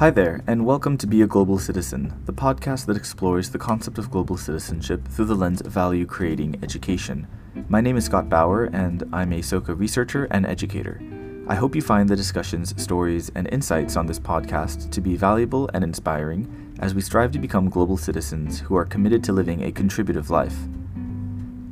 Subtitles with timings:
[0.00, 3.98] Hi there, and welcome to Be a Global Citizen, the podcast that explores the concept
[3.98, 7.26] of global citizenship through the lens of value creating education.
[7.68, 11.02] My name is Scott Bauer, and I'm a Soka researcher and educator.
[11.48, 15.68] I hope you find the discussions, stories, and insights on this podcast to be valuable
[15.74, 19.70] and inspiring as we strive to become global citizens who are committed to living a
[19.70, 20.56] contributive life.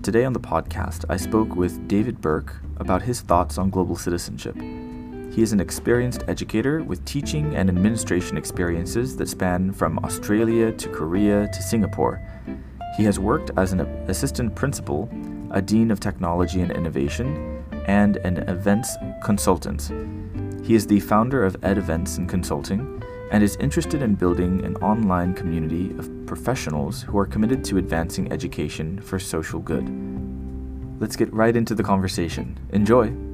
[0.02, 4.58] Today on the podcast, I spoke with David Burke about his thoughts on global citizenship.
[5.30, 10.88] He is an experienced educator with teaching and administration experiences that span from Australia to
[10.88, 12.20] Korea to Singapore.
[12.96, 15.08] He has worked as an assistant principal,
[15.50, 19.92] a dean of technology and innovation, and an events consultant.
[20.64, 24.76] He is the founder of Ed Events and Consulting and is interested in building an
[24.76, 29.88] online community of professionals who are committed to advancing education for social good.
[31.00, 32.58] Let's get right into the conversation.
[32.72, 33.27] Enjoy!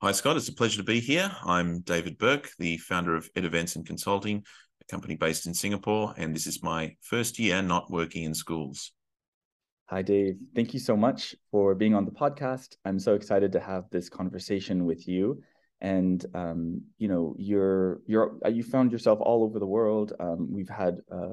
[0.00, 0.36] Hi, Scott.
[0.36, 1.28] It's a pleasure to be here.
[1.44, 4.44] I'm David Burke, the founder of Ed Events and Consulting,
[4.80, 8.92] a company based in Singapore, and this is my first year not working in schools.
[9.86, 10.36] Hi, Dave.
[10.54, 12.76] Thank you so much for being on the podcast.
[12.84, 15.42] I'm so excited to have this conversation with you.
[15.80, 20.12] And um, you know, you're you're uh, you found yourself all over the world.
[20.20, 21.30] Um, we've had a,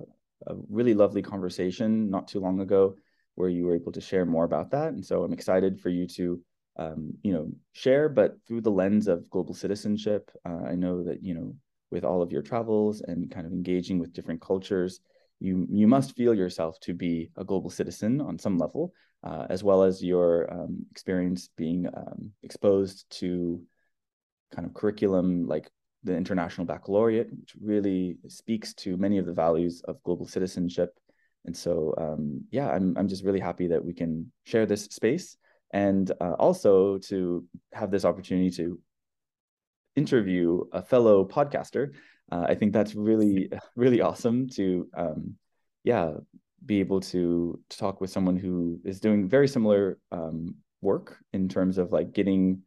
[0.47, 2.95] a really lovely conversation not too long ago
[3.35, 4.87] where you were able to share more about that.
[4.87, 6.41] And so I'm excited for you to
[6.77, 10.29] um, you know, share, but through the lens of global citizenship.
[10.47, 11.55] Uh, I know that you know,
[11.91, 14.99] with all of your travels and kind of engaging with different cultures,
[15.39, 19.63] you you must feel yourself to be a global citizen on some level, uh, as
[19.63, 23.61] well as your um, experience being um, exposed to
[24.53, 25.69] kind of curriculum like
[26.03, 30.93] the International Baccalaureate, which really speaks to many of the values of global citizenship.
[31.45, 35.37] And so, um, yeah, I'm I'm just really happy that we can share this space
[35.71, 38.79] and uh, also to have this opportunity to
[39.95, 41.93] interview a fellow podcaster.
[42.31, 45.35] Uh, I think that's really, really awesome to, um,
[45.83, 46.13] yeah,
[46.65, 51.47] be able to, to, talk with someone who is doing very similar um, work in
[51.47, 52.61] terms of like getting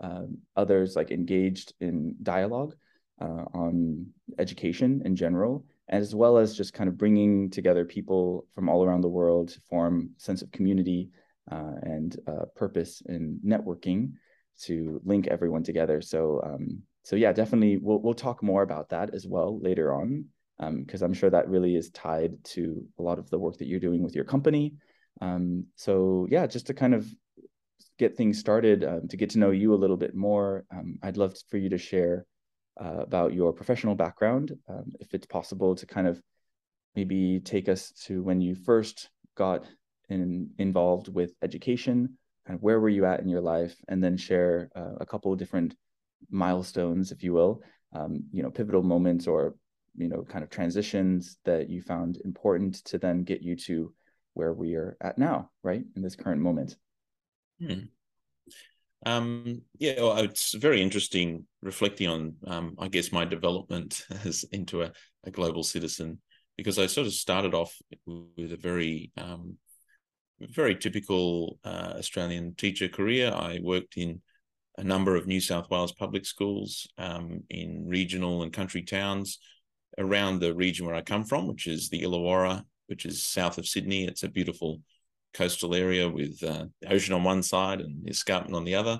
[0.00, 2.74] um, others like engaged in dialogue
[3.20, 4.06] uh, on
[4.38, 9.00] education in general, as well as just kind of bringing together people from all around
[9.00, 11.10] the world to form sense of community
[11.56, 14.12] and uh, purpose in networking
[14.62, 16.00] to link everyone together.
[16.00, 20.26] So um, so yeah, definitely we'll we'll talk more about that as well later on
[20.58, 23.66] because um, I'm sure that really is tied to a lot of the work that
[23.66, 24.74] you're doing with your company.
[25.20, 27.06] Um, so yeah, just to kind of
[27.98, 31.16] get things started, um, to get to know you a little bit more, um, I'd
[31.16, 32.26] love for you to share
[32.82, 36.20] uh, about your professional background, um, if it's possible to kind of
[36.94, 39.64] maybe take us to when you first got
[40.10, 42.16] in, involved with education,
[42.46, 45.32] kind of where were you at in your life, and then share uh, a couple
[45.32, 45.74] of different
[46.30, 47.62] milestones, if you will,
[47.94, 49.54] um, you know, pivotal moments or
[49.96, 53.92] you know, kind of transitions that you found important to then get you to
[54.34, 56.76] where we are at now, right, in this current moment.
[57.60, 57.80] Hmm.
[59.04, 64.82] Um, yeah, well, it's very interesting reflecting on, um, I guess, my development as into
[64.82, 64.92] a,
[65.24, 66.20] a, global citizen
[66.58, 67.74] because I sort of started off
[68.06, 69.56] with a very um,
[70.40, 73.32] very typical uh, Australian teacher career.
[73.34, 74.20] I worked in
[74.78, 79.38] a number of New South Wales public schools um, in regional and country towns
[79.98, 83.66] around the region where I come from, which is the Illawarra, which is south of
[83.66, 84.04] Sydney.
[84.04, 84.80] It's a beautiful
[85.34, 88.98] coastal area with uh, the ocean on one side and the escarpment on the other.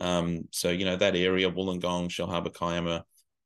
[0.00, 3.04] Um, so, you know, that area, Wollongong, Shellharbour, Kiama,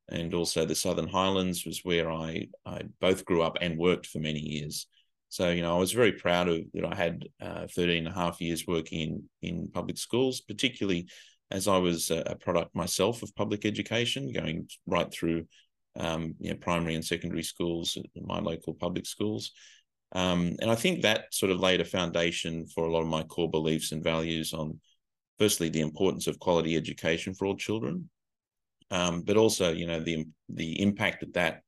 [0.08, 4.18] and also the Southern Highlands was where I, I both grew up and worked for
[4.18, 4.86] many years.
[5.34, 8.16] So, you know, I was very proud of that I had uh, 13 and a
[8.16, 11.08] half years working in, in public schools, particularly
[11.50, 15.46] as I was a product myself of public education, going right through
[15.96, 19.50] um, you know, primary and secondary schools my local public schools.
[20.12, 23.24] Um, and I think that sort of laid a foundation for a lot of my
[23.24, 24.78] core beliefs and values on,
[25.40, 28.08] firstly, the importance of quality education for all children,
[28.92, 31.63] um, but also, you know, the the impact that that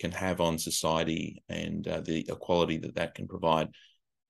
[0.00, 3.68] can have on society and uh, the equality that that can provide.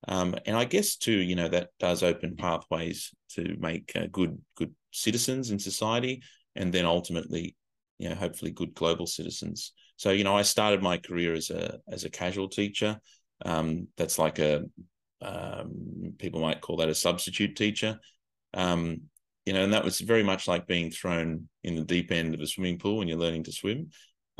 [0.07, 4.39] Um, and I guess too, you know, that does open pathways to make uh, good
[4.55, 6.21] good citizens in society,
[6.55, 7.55] and then ultimately,
[7.97, 9.71] you know, hopefully good global citizens.
[9.95, 12.99] So, you know, I started my career as a as a casual teacher.
[13.45, 14.63] Um, that's like a
[15.21, 17.99] um, people might call that a substitute teacher.
[18.53, 19.03] Um,
[19.45, 22.41] you know, and that was very much like being thrown in the deep end of
[22.41, 23.89] a swimming pool when you're learning to swim.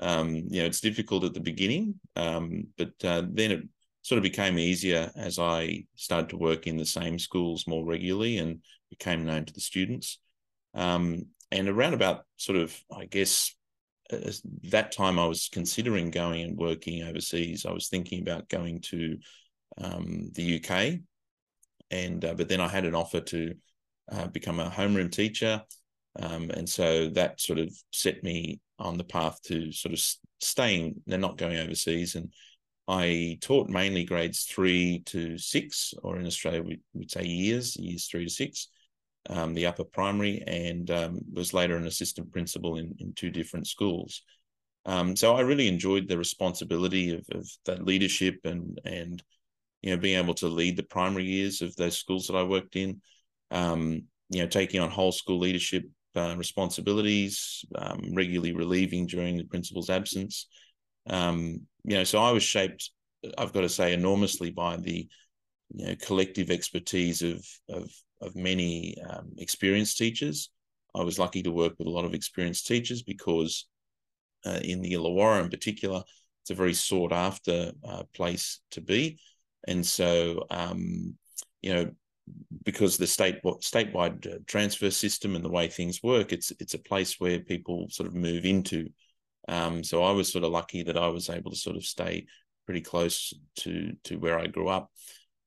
[0.02, 3.64] Um, you know, it's difficult at the beginning, um, but uh, then it
[4.02, 8.40] sort of became easier as I started to work in the same schools more regularly
[8.40, 10.20] and became known to the students.
[10.74, 13.54] Um, and around about sort of, I guess,
[14.64, 17.66] that time I was considering going and working overseas.
[17.66, 19.18] I was thinking about going to
[19.78, 21.00] um, the UK,
[21.90, 23.56] and uh, but then I had an offer to
[24.12, 25.64] uh, become a homeroom teacher,
[26.20, 30.02] um, and so that sort of set me on the path to sort of
[30.40, 31.02] staying.
[31.06, 32.32] They're not going overseas, and
[32.88, 38.08] I taught mainly grades three to six, or in Australia we would say years, years
[38.08, 38.68] three to six
[39.30, 43.68] um, the upper primary, and um, was later an assistant principal in, in two different
[43.68, 44.24] schools.
[44.86, 49.22] Um, so I really enjoyed the responsibility of, of, that leadership and and
[49.84, 52.76] you know being able to lead the primary years of those schools that I worked
[52.76, 53.02] in.
[53.52, 55.84] Um, you know, taking on whole school leadership
[56.16, 60.48] uh, responsibilities, um, regularly relieving during the principal's absence.
[61.08, 62.92] Um, you know, so I was shaped.
[63.38, 65.08] I've got to say, enormously by the
[65.74, 67.90] you know collective expertise of of
[68.22, 70.50] of many um, experienced teachers.
[70.94, 73.68] I was lucky to work with a lot of experienced teachers because
[74.46, 76.04] uh, in the Illawarra in particular,
[76.42, 79.20] it's a very sought after uh, place to be.
[79.68, 81.16] And so, um,
[81.62, 81.92] you know,
[82.64, 86.80] because the state statewide uh, transfer system and the way things work, it's it's a
[86.80, 88.90] place where people sort of move into.
[89.48, 92.28] Um, so I was sort of lucky that I was able to sort of stay
[92.66, 94.92] pretty close to to where I grew up.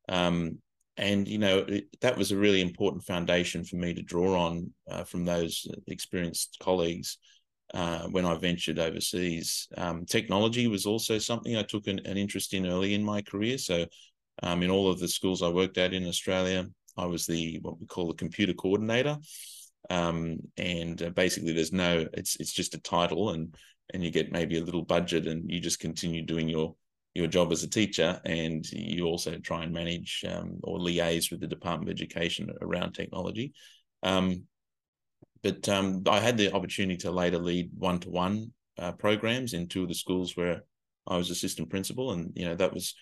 [0.09, 0.59] Um,
[0.97, 4.71] and you know it, that was a really important foundation for me to draw on
[4.89, 7.19] uh, from those experienced colleagues
[7.73, 9.69] uh, when I ventured overseas.
[9.77, 13.59] Um, technology was also something I took an, an, interest in early in my career.
[13.59, 13.87] So,
[14.43, 16.67] um, in all of the schools I worked at in Australia,
[16.97, 19.19] I was the what we call the computer coordinator.
[19.91, 23.55] Um, and uh, basically, there's no it's it's just a title, and
[23.93, 26.75] and you get maybe a little budget, and you just continue doing your
[27.15, 31.41] your job as a teacher, and you also try and manage um, or liaise with
[31.41, 33.53] the Department of Education around technology.
[34.03, 34.45] Um,
[35.43, 39.89] but um, I had the opportunity to later lead one-to-one uh, programs in two of
[39.89, 40.65] the schools where
[41.07, 42.95] I was assistant principal, and you know that was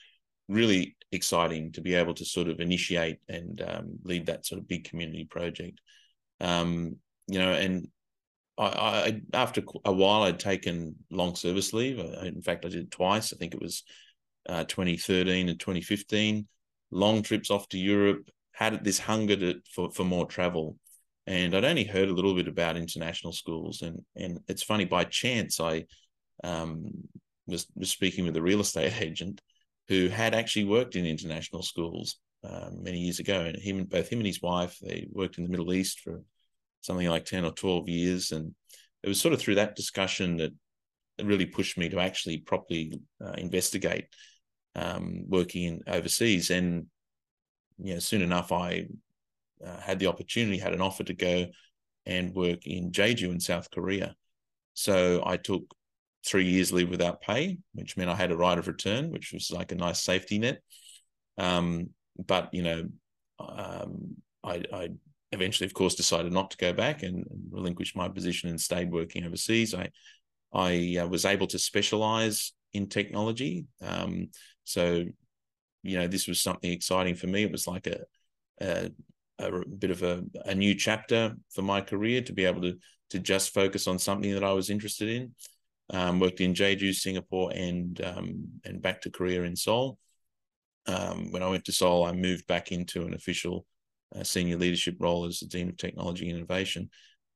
[0.48, 4.68] really exciting to be able to sort of initiate and um, lead that sort of
[4.68, 5.80] big community project.
[6.40, 6.96] Um,
[7.28, 7.88] you know, and
[8.58, 11.98] I, I, after a while I'd taken long service leave.
[11.98, 13.32] in fact, I did it twice.
[13.32, 13.84] I think it was
[14.48, 16.46] uh, 2013 and 2015.
[16.90, 18.28] Long trips off to Europe.
[18.52, 20.76] Had this hunger to, for for more travel,
[21.26, 23.80] and I'd only heard a little bit about international schools.
[23.80, 25.86] And and it's funny by chance I
[26.44, 26.84] um,
[27.46, 29.40] was was speaking with a real estate agent
[29.92, 34.20] who had actually worked in international schools uh, many years ago, and him both him
[34.20, 36.22] and his wife they worked in the Middle East for
[36.80, 38.32] something like 10 or 12 years.
[38.32, 38.54] And
[39.02, 40.52] it was sort of through that discussion that
[41.22, 44.06] really pushed me to actually properly uh, investigate
[44.76, 46.48] um, working in overseas.
[46.48, 46.86] And,
[47.78, 48.86] you know, soon enough, I
[49.62, 51.48] uh, had the opportunity, had an offer to go
[52.06, 54.16] and work in Jeju in South Korea.
[54.72, 55.64] So I took
[56.24, 59.50] three years leave without pay, which meant I had a right of return, which was
[59.50, 60.62] like a nice safety net.
[61.38, 62.88] Um, but you know,
[63.38, 64.88] um, I, I,
[65.32, 68.92] eventually, of course, decided not to go back and, and relinquish my position and stayed
[68.92, 69.74] working overseas.
[69.74, 69.90] I
[70.52, 73.66] I uh, was able to specialize in technology.
[73.80, 74.28] Um,
[74.64, 75.04] so,
[75.82, 77.42] you know, this was something exciting for me.
[77.42, 78.00] It was like a,
[78.60, 78.90] a,
[79.38, 82.76] a bit of a, a, new chapter for my career to be able to
[83.10, 85.34] to just focus on something that I was interested in.
[85.92, 89.98] Um, worked in Jeju, Singapore, and um, and back to Korea in Seoul.
[90.86, 93.66] Um, when I went to Seoul, I moved back into an official
[94.16, 96.88] uh, senior leadership role as the Dean of Technology and Innovation.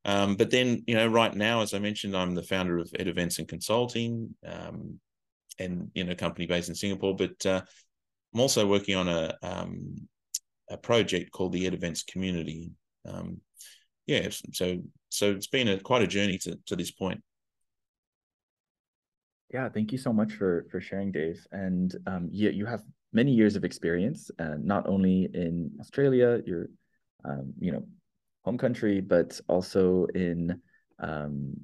[0.07, 3.09] Um, but then, you know, right now, as I mentioned, I'm the founder of Ed
[3.09, 5.01] Events and Consulting, um,
[5.59, 7.15] and you know, company based in Singapore.
[7.15, 7.61] But uh,
[8.33, 10.09] I'm also working on a um,
[10.71, 12.73] a project called the Ed Events Community.
[14.07, 17.23] Yeah, so so it's been a quite a journey to to this point.
[19.53, 21.47] Yeah, thank you so much for for sharing, Dave.
[21.53, 26.67] And um, you you have many years of experience, uh, not only in Australia, your
[27.25, 27.87] um, you know
[28.43, 30.61] home country, but also in
[30.99, 31.55] um,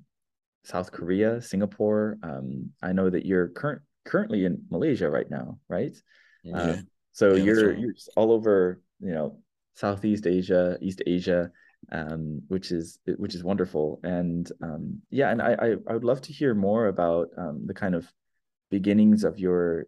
[0.65, 2.19] South Korea, Singapore.
[2.23, 5.97] Um, I know that you're current currently in Malaysia right now, right?
[6.43, 6.57] Yeah.
[6.57, 6.77] Uh,
[7.12, 7.79] so yeah, you're right.
[7.79, 9.39] you're all over, you know,
[9.75, 11.51] Southeast Asia, East Asia,
[11.91, 14.01] um, which is which is wonderful.
[14.03, 17.75] And um, yeah, and I, I, I would love to hear more about um, the
[17.75, 18.11] kind of
[18.71, 19.87] beginnings of your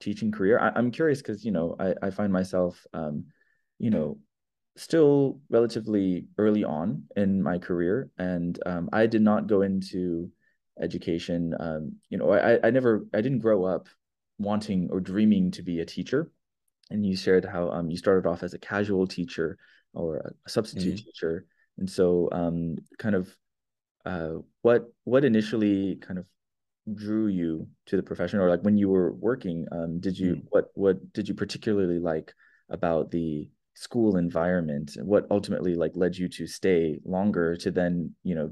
[0.00, 0.58] teaching career.
[0.58, 3.26] I, am curious because you know I, I find myself um,
[3.78, 4.18] you know
[4.76, 10.30] still relatively early on in my career, and um, I did not go into
[10.80, 11.54] education.
[11.60, 13.88] Um, you know, I I never I didn't grow up
[14.40, 16.30] wanting or dreaming to be a teacher.
[16.90, 19.58] And you shared how um, you started off as a casual teacher
[19.94, 21.04] or a substitute mm-hmm.
[21.04, 21.46] teacher
[21.78, 23.34] and so um, kind of
[24.06, 26.26] uh, what what initially kind of
[26.94, 30.42] drew you to the profession or like when you were working um, did you mm.
[30.50, 32.32] what what did you particularly like
[32.70, 38.14] about the school environment and what ultimately like led you to stay longer to then
[38.22, 38.50] you know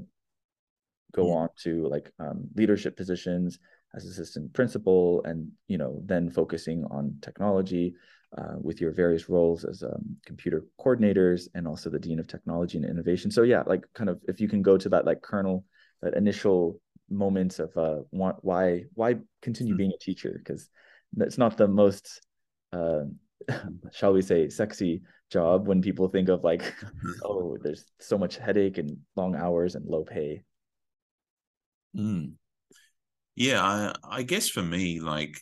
[1.11, 1.33] go yeah.
[1.33, 3.59] on to like um, leadership positions
[3.95, 7.95] as assistant principal and you know then focusing on technology
[8.37, 12.77] uh, with your various roles as um, computer coordinators and also the dean of technology
[12.77, 15.65] and innovation so yeah like kind of if you can go to that like kernel
[16.01, 16.79] that initial
[17.09, 19.77] moments of uh, want, why why continue mm-hmm.
[19.77, 20.69] being a teacher because
[21.17, 22.21] it's not the most
[22.71, 23.01] uh,
[23.91, 26.75] shall we say sexy job when people think of like
[27.25, 30.41] oh there's so much headache and long hours and low pay
[31.97, 32.31] mm.
[33.39, 35.41] Yeah I, I guess for me like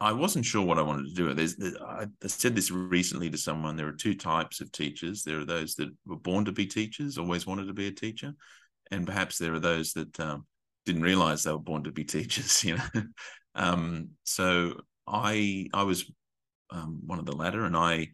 [0.00, 1.32] I wasn't sure what I wanted to do.
[1.32, 3.74] There's, I said this recently to someone.
[3.74, 5.22] There are two types of teachers.
[5.22, 8.34] There are those that were born to be teachers, always wanted to be a teacher,
[8.90, 10.46] and perhaps there are those that um,
[10.84, 12.62] didn't realize they were born to be teachers.
[12.64, 13.02] You know,
[13.54, 16.10] um, so I I was
[16.70, 18.08] um, one of the latter, and I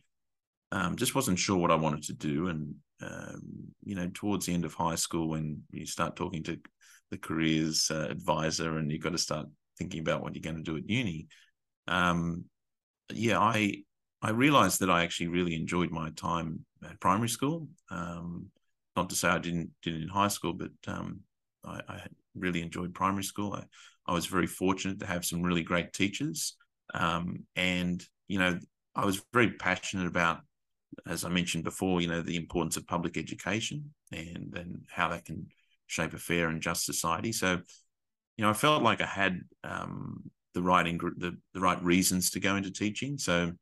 [0.71, 2.49] um, just wasn't sure what I wanted to do.
[2.49, 3.43] And um,
[3.83, 6.61] you know, towards the end of high school, when you start talking to
[7.11, 9.47] the careers uh, advisor, and you've got to start
[9.79, 11.27] thinking about what you're going to do at uni.
[11.89, 12.45] Um,
[13.13, 13.83] yeah, I
[14.23, 17.69] I realized that I actually really enjoyed my time at primary school.
[17.91, 18.51] Um,
[18.97, 21.21] not to say I didn't did in high school, but um,
[21.65, 22.01] I, I,
[22.37, 23.55] really enjoyed primary school.
[23.55, 23.65] I,
[24.07, 26.57] I, was very fortunate to have some really great teachers,
[26.95, 28.59] um, and you know,
[28.95, 30.41] I was very passionate about,
[31.07, 35.25] as I mentioned before, you know, the importance of public education and and how that
[35.25, 35.47] can
[35.91, 37.33] shape a fair and just society.
[37.33, 37.59] So,
[38.37, 42.31] you know, I felt like I had um, the right ing- the the right reasons
[42.31, 43.19] to go into teaching.
[43.19, 43.53] So,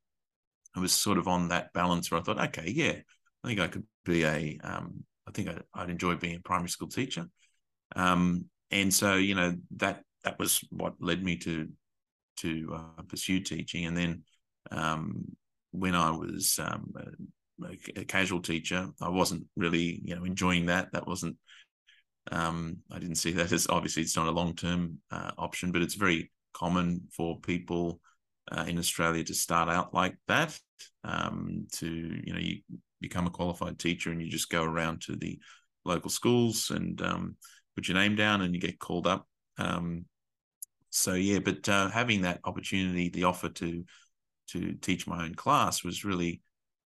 [0.77, 2.95] I was sort of on that balance where I thought, okay, yeah,
[3.43, 6.69] I think I could be a um, I think I'd, I'd, enjoy being a primary
[6.69, 7.27] school teacher.
[7.97, 11.69] Um, and so, you know, that that was what led me to
[12.39, 13.87] to uh, pursue teaching.
[13.87, 14.23] And then
[14.71, 15.25] um,
[15.71, 16.93] when I was um,
[17.65, 20.93] a, a, casual teacher, I wasn't really, you know, enjoying that.
[20.93, 21.37] That wasn't.
[22.31, 25.83] Um, I didn't see that as obviously it's not a long term uh, option, but
[25.83, 28.01] it's very common for people
[28.51, 30.59] uh, in Australia to start out like that.
[31.05, 32.61] Um, to you know, you
[33.01, 35.39] become a qualified teacher and you just go around to the
[35.85, 37.37] local schools and um,
[37.75, 39.27] put your name down and you get called up.
[39.59, 40.05] Um,
[40.91, 43.85] so yeah, but uh, having that opportunity, the offer to
[44.49, 46.41] to teach my own class was really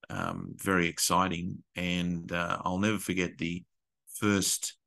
[0.09, 3.63] um, very exciting, and uh, I'll never forget the
[4.13, 4.77] first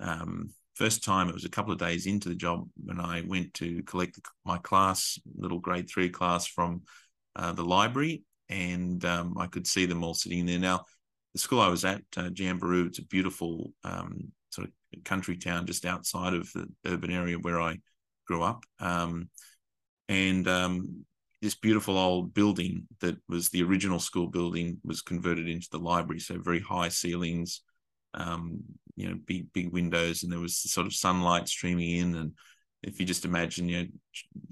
[0.00, 1.28] um, first time.
[1.28, 4.58] It was a couple of days into the job when I went to collect my
[4.58, 6.82] class, little grade three class from
[7.36, 10.58] uh, the library, and um, I could see them all sitting there.
[10.58, 10.84] Now,
[11.32, 15.66] the school I was at, uh, Jamberoo, it's a beautiful um, sort of country town
[15.66, 17.78] just outside of the urban area where I
[18.26, 18.62] grew up.
[18.78, 19.28] Um,
[20.08, 21.04] and um,
[21.42, 26.20] this beautiful old building that was the original school building was converted into the library.
[26.20, 27.62] So very high ceilings,
[28.14, 28.60] um,
[28.96, 32.14] you know, big big windows, and there was sort of sunlight streaming in.
[32.16, 32.32] And
[32.82, 33.88] if you just imagine, you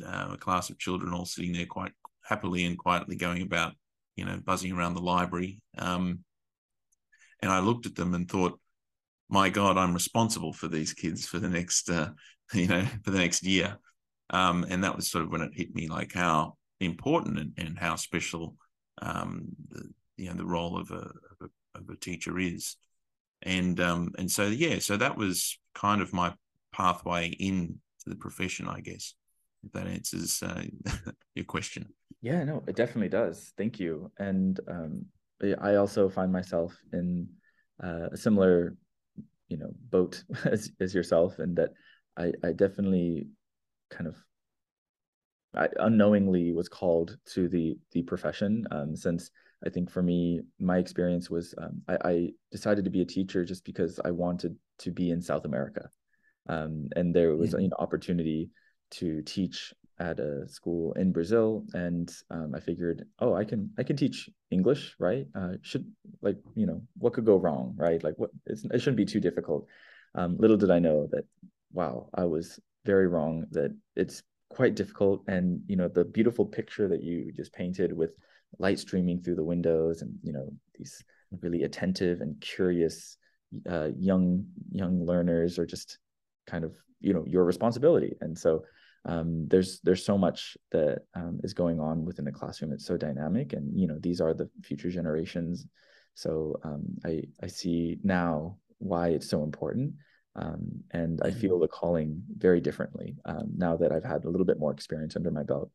[0.01, 1.93] know, uh, a class of children all sitting there quite
[2.25, 3.75] happily and quietly going about,
[4.17, 5.61] you know, buzzing around the library.
[5.79, 6.21] Um,
[7.41, 8.59] and I looked at them and thought,
[9.29, 12.11] my God, I'm responsible for these kids for the next, uh,
[12.53, 13.77] you know, for the next year.
[14.31, 17.79] Um, and that was sort of when it hit me, like how important and, and
[17.79, 18.57] how special,
[19.01, 22.77] um, the, you know, the role of a, of a, of a teacher is.
[23.43, 26.35] And um, and so yeah, so that was kind of my
[26.73, 27.75] pathway into
[28.07, 29.15] the profession, I guess.
[29.65, 30.63] If that answers uh,
[31.35, 31.89] your question.
[32.21, 33.53] Yeah, no, it definitely does.
[33.57, 34.11] Thank you.
[34.19, 35.07] And um,
[35.61, 37.29] I also find myself in
[37.83, 38.77] uh, a similar
[39.49, 41.71] you know boat as, as yourself and that
[42.17, 43.29] I, I definitely
[43.91, 44.17] kind of
[45.55, 49.31] I unknowingly was called to the the profession um, since
[49.65, 53.45] I think for me my experience was um, I, I, decided to be a teacher
[53.45, 55.89] just because I wanted to be in South America
[56.49, 58.51] um, and there was an opportunity
[58.93, 63.83] to teach at a school in Brazil, and um, I figured, oh, I can I
[63.83, 65.27] can teach English, right?
[65.35, 65.87] Uh, should
[66.21, 68.03] like you know what could go wrong, right?
[68.03, 69.67] Like what it shouldn't be too difficult.
[70.15, 71.25] Um, little did I know that,
[71.73, 73.47] wow, I was very wrong.
[73.53, 78.11] That it's quite difficult, and you know the beautiful picture that you just painted with
[78.59, 81.03] light streaming through the windows, and you know these
[81.41, 83.17] really attentive and curious
[83.69, 85.99] uh, young young learners are just
[86.47, 88.63] kind of you know your responsibility, and so
[89.05, 92.73] um, there's there's so much that um, is going on within the classroom.
[92.73, 95.67] It's so dynamic, and you know these are the future generations.
[96.15, 99.95] So um, I I see now why it's so important.
[100.35, 101.63] Um, and I feel mm-hmm.
[101.63, 105.31] the calling very differently um, now that I've had a little bit more experience under
[105.31, 105.71] my belt.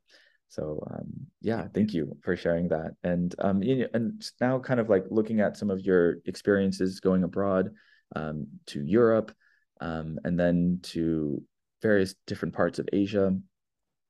[0.50, 2.92] So um, yeah, thank you for sharing that.
[3.04, 7.00] And um, you know, and now kind of like looking at some of your experiences
[7.00, 7.72] going abroad
[8.16, 9.34] um, to Europe
[9.82, 11.42] um, and then to
[11.82, 13.38] various different parts of Asia.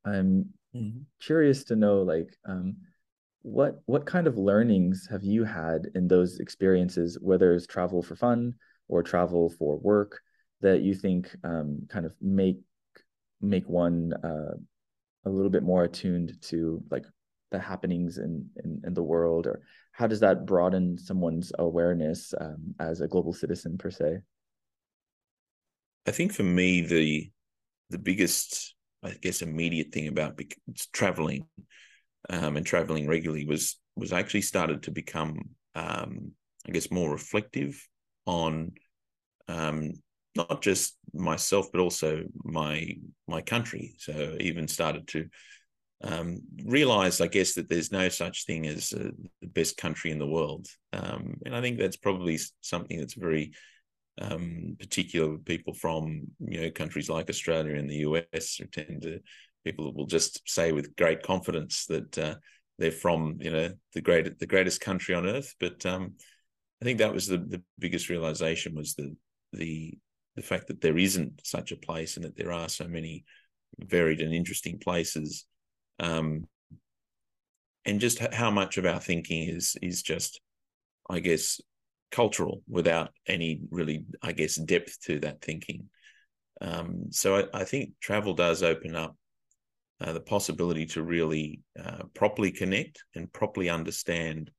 [0.06, 1.00] I'm mm-hmm.
[1.20, 2.78] curious to know like um,
[3.42, 8.16] what what kind of learnings have you had in those experiences, whether it's travel for
[8.16, 8.54] fun
[8.88, 10.20] or travel for work,
[10.62, 12.58] that you think um, kind of make
[13.42, 14.56] make one uh,
[15.26, 17.06] a little bit more attuned to like
[17.52, 22.76] the happenings in, in, in the world or how does that broaden someone's awareness um,
[22.80, 24.20] as a global citizen per se?
[26.06, 27.32] I think for me the
[27.90, 30.40] the biggest i guess immediate thing about
[30.94, 31.46] traveling
[32.30, 35.40] um, and traveling regularly was was actually started to become
[35.76, 36.32] um,
[36.68, 37.86] i guess more reflective
[38.26, 38.72] on
[39.48, 39.94] um,
[40.38, 42.96] not just myself but also my
[43.28, 43.96] my country.
[43.98, 45.28] So even started to
[46.04, 49.10] um, realize i guess that there's no such thing as uh,
[49.42, 50.68] the best country in the world.
[50.94, 53.54] Um, and i think that's probably something that's very
[54.20, 58.04] um, particular with people from you know countries like australia and the
[58.34, 59.20] us tend to
[59.66, 62.36] people will just say with great confidence that uh,
[62.80, 65.56] they're from you know the great the greatest country on earth.
[65.60, 66.14] But um,
[66.82, 69.16] i think that was the, the biggest realization was the
[69.54, 69.98] the
[70.38, 73.26] the fact that there isn't such a place and that there are so many
[73.80, 75.46] varied and interesting places
[76.00, 76.46] um,
[77.84, 80.40] and just how much of our thinking is is just
[81.10, 81.60] i guess
[82.12, 85.90] cultural without any really i guess depth to that thinking.
[86.60, 89.16] Um, so I, I, think travel does open up
[90.02, 94.50] uh, the possibility to really uh, properly connect and properly understand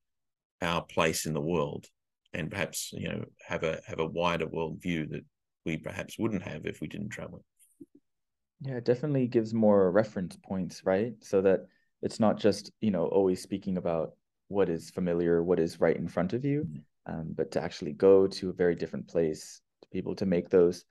[0.63, 1.87] our place in the world
[2.33, 5.25] and perhaps you know have a have a wider worldview that
[5.69, 7.45] we perhaps wouldn't have if we didn't travel.
[8.61, 11.13] Yeah, it definitely gives more reference points, right?
[11.21, 11.61] So that
[12.03, 14.13] it's not just, you know, always speaking about
[14.49, 17.13] what is familiar, what is right in front of you, mm-hmm.
[17.13, 20.49] um, but to actually go to a very different place, to be able to make
[20.49, 20.85] those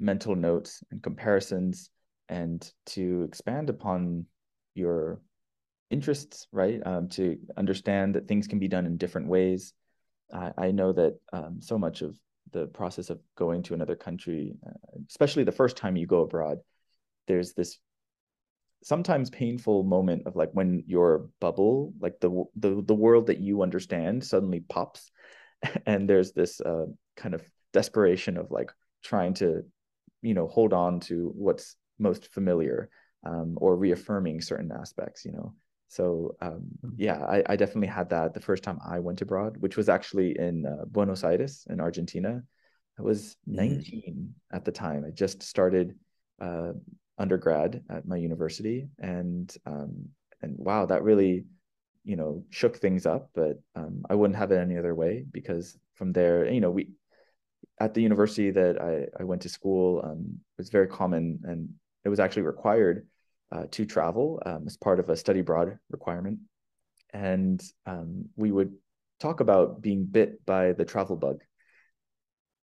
[0.00, 1.90] mental notes and comparisons
[2.28, 4.26] and to expand upon
[4.74, 5.22] your
[5.90, 6.84] interests, right?
[6.84, 9.72] Um, to understand that things can be done in different ways.
[10.32, 12.18] I, I know that um, so much of
[12.52, 16.58] the process of going to another country, uh, especially the first time you go abroad,
[17.26, 17.78] there's this
[18.82, 23.62] sometimes painful moment of like when your bubble, like the the the world that you
[23.62, 25.10] understand, suddenly pops,
[25.86, 29.62] and there's this uh, kind of desperation of like trying to,
[30.22, 32.90] you know, hold on to what's most familiar
[33.24, 35.54] um, or reaffirming certain aspects, you know.
[35.88, 36.94] So um, mm-hmm.
[36.96, 40.36] yeah, I, I, definitely had that the first time I went abroad, which was actually
[40.38, 42.42] in uh, Buenos Aires in Argentina.
[42.98, 43.56] I was mm-hmm.
[43.56, 44.56] 19 mm.
[44.56, 45.04] at the time.
[45.06, 45.96] I just started
[46.40, 46.72] uh,
[47.18, 50.08] undergrad at my university, and um,
[50.42, 51.44] and wow, that really
[52.04, 53.30] you know shook things up.
[53.34, 56.90] But um, I wouldn't have it any other way because from there, you know, we
[57.78, 61.68] at the university that I, I went to school, um, it was very common and
[62.04, 63.06] it was actually required
[63.70, 66.40] to travel um, as part of a study abroad requirement.
[67.12, 68.72] And um, we would
[69.20, 71.42] talk about being bit by the travel bug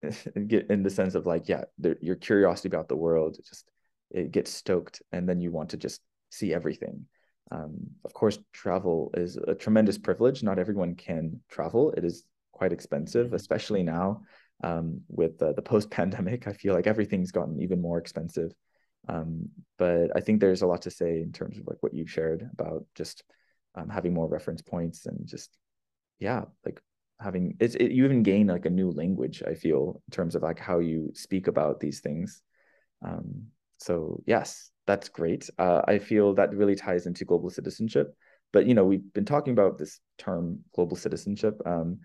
[0.34, 3.70] in the sense of like, yeah, the, your curiosity about the world just
[4.12, 7.06] it gets stoked, and then you want to just see everything.
[7.50, 7.72] Um,
[8.04, 10.42] of course, travel is a tremendous privilege.
[10.42, 11.92] Not everyone can travel.
[11.92, 13.36] It is quite expensive, mm-hmm.
[13.36, 14.22] especially now
[14.62, 16.46] um, with the, the post pandemic.
[16.46, 18.52] I feel like everything's gotten even more expensive.
[19.08, 22.10] Um, but I think there's a lot to say in terms of like what you've
[22.10, 23.24] shared about just
[23.74, 25.56] um, having more reference points and just
[26.18, 26.80] yeah, like
[27.20, 29.42] having it's it, you even gain like a new language.
[29.46, 32.42] I feel in terms of like how you speak about these things.
[33.04, 33.46] Um,
[33.78, 35.50] so yes, that's great.
[35.58, 38.14] Uh, I feel that really ties into global citizenship.
[38.52, 41.60] But you know, we've been talking about this term global citizenship.
[41.66, 42.00] Um,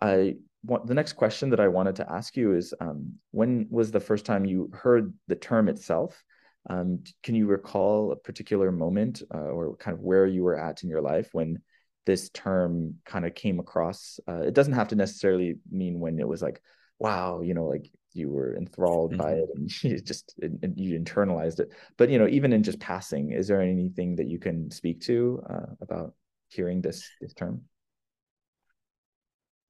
[0.00, 3.90] I want the next question that I wanted to ask you is um, when was
[3.90, 6.22] the first time you heard the term itself?
[6.68, 10.82] Um, can you recall a particular moment uh, or kind of where you were at
[10.82, 11.60] in your life when
[12.06, 14.18] this term kind of came across?
[14.26, 16.62] Uh, it doesn't have to necessarily mean when it was like,
[16.98, 19.22] wow, you know, like you were enthralled mm-hmm.
[19.22, 21.72] by it and you just and you internalized it.
[21.98, 25.42] But you know, even in just passing, is there anything that you can speak to
[25.50, 26.14] uh, about
[26.48, 27.62] hearing this this term?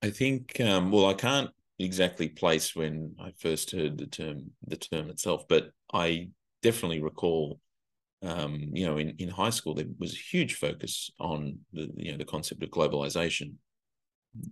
[0.04, 4.76] I think um, well, I can't exactly place when I first heard the term the
[4.76, 6.28] term itself, but I
[6.62, 7.58] definitely recall
[8.22, 12.12] um, you know, in, in high school, there was a huge focus on the you
[12.12, 13.54] know the concept of globalization,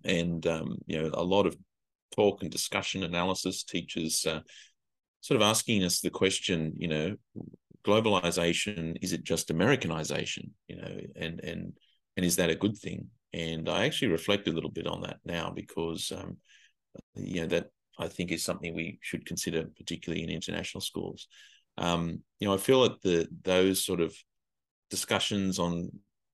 [0.04, 1.54] and um, you know a lot of
[2.16, 4.40] talk and discussion analysis, teachers uh,
[5.20, 7.16] sort of asking us the question, you know,
[7.84, 11.74] globalization is it just Americanization, you know, and and
[12.16, 13.08] and is that a good thing?
[13.32, 16.36] And I actually reflect a little bit on that now because, um,
[17.14, 21.28] you know, that I think is something we should consider, particularly in international schools.
[21.78, 24.14] Um, you know, I feel that the those sort of
[24.90, 25.90] discussions on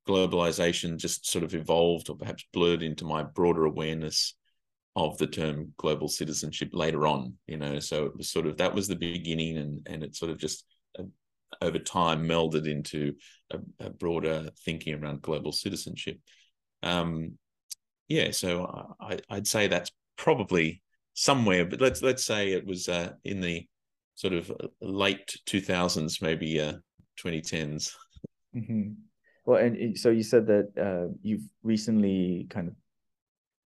[0.09, 4.35] globalization just sort of evolved or perhaps blurred into my broader awareness
[4.97, 8.75] of the term global citizenship later on you know so it was sort of that
[8.75, 10.65] was the beginning and and it sort of just
[10.99, 11.05] uh,
[11.61, 13.15] over time melded into
[13.51, 16.19] a, a, broader thinking around global citizenship
[16.83, 17.33] um
[18.09, 20.83] yeah so I, i'd say that's probably
[21.15, 23.67] somewhere but let's let's say it was uh, in the
[24.15, 26.75] sort of late 2000s maybe uh
[27.23, 27.93] 2010s
[28.57, 28.91] mm-hmm.
[29.45, 32.75] well and so you said that uh, you've recently kind of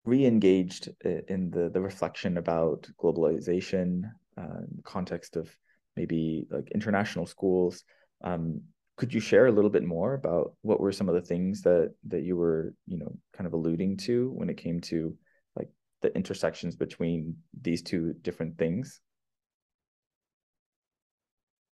[0.04, 4.02] re-engaged in the the reflection about globalization
[4.38, 5.50] uh, in the context of
[5.96, 7.84] maybe like international schools
[8.24, 8.62] um,
[8.98, 11.94] could you share a little bit more about what were some of the things that
[12.08, 15.16] that you were you know kind of alluding to when it came to
[15.56, 15.70] like
[16.02, 19.00] the intersections between these two different things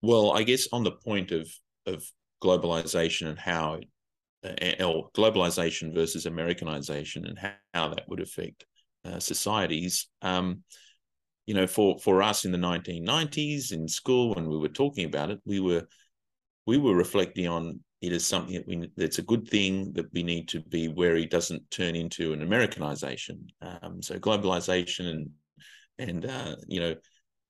[0.01, 1.51] well i guess on the point of
[1.85, 2.03] of
[2.41, 3.79] globalization and how
[4.79, 8.65] or globalization versus Americanization and how, how that would affect
[9.03, 10.07] uh, societies.
[10.21, 10.63] Um,
[11.45, 15.31] you know, for for us in the 1990s in school when we were talking about
[15.31, 15.87] it, we were
[16.65, 20.23] we were reflecting on it as something that we that's a good thing that we
[20.23, 23.47] need to be where doesn't turn into an Americanization.
[23.61, 25.29] Um, so globalization and
[25.97, 26.95] and uh, you know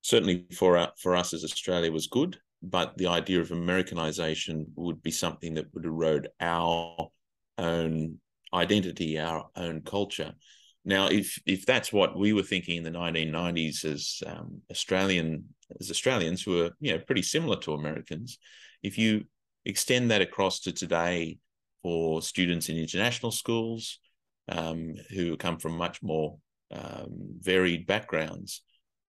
[0.02, 2.38] certainly for uh, for us as Australia was good
[2.70, 7.10] but the idea of Americanization would be something that would erode our
[7.58, 8.20] own
[8.54, 10.34] identity, our own culture.
[10.84, 15.46] Now, if if that's what we were thinking in the 1990s as um, Australian
[15.80, 18.38] as Australians who are you know pretty similar to Americans,
[18.86, 19.26] if you
[19.66, 21.40] extend that across to today
[21.82, 24.00] for students in international schools
[24.50, 26.38] um, who come from much more
[26.72, 28.62] um, varied backgrounds,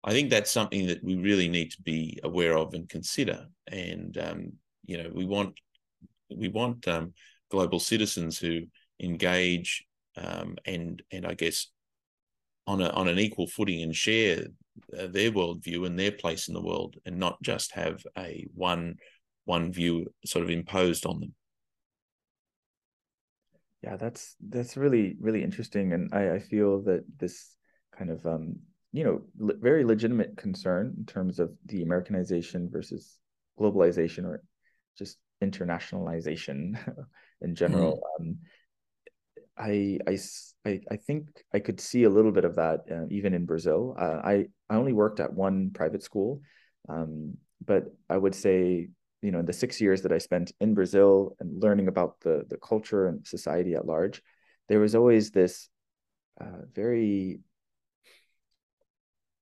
[0.04, 3.48] I think that's something that we really need to be aware of and consider.
[3.68, 4.54] And um,
[4.86, 5.60] you know, we want
[6.34, 7.14] we want um,
[7.52, 8.62] global citizens who
[9.02, 9.86] engage
[10.16, 11.68] um, and and I guess
[12.66, 14.48] on a on an equal footing and share
[14.98, 18.96] uh, their worldview and their place in the world, and not just have a one
[19.46, 21.34] one view sort of imposed on them.
[23.82, 27.56] Yeah, that's that's really really interesting, and I, I feel that this
[27.96, 28.56] kind of um,
[28.96, 33.18] you know, le- very legitimate concern in terms of the Americanization versus
[33.60, 34.42] globalization or
[34.98, 36.78] just internationalization
[37.42, 38.02] in general.
[38.22, 38.30] Mm.
[38.30, 38.38] Um,
[39.58, 40.18] I, I,
[40.66, 43.96] I, I think I could see a little bit of that uh, even in Brazil.
[44.00, 46.40] Uh, I, I only worked at one private school,
[46.88, 48.88] um, but I would say,
[49.22, 52.46] you know, in the six years that I spent in Brazil and learning about the,
[52.48, 54.22] the culture and society at large,
[54.70, 55.70] there was always this
[56.40, 57.40] uh, very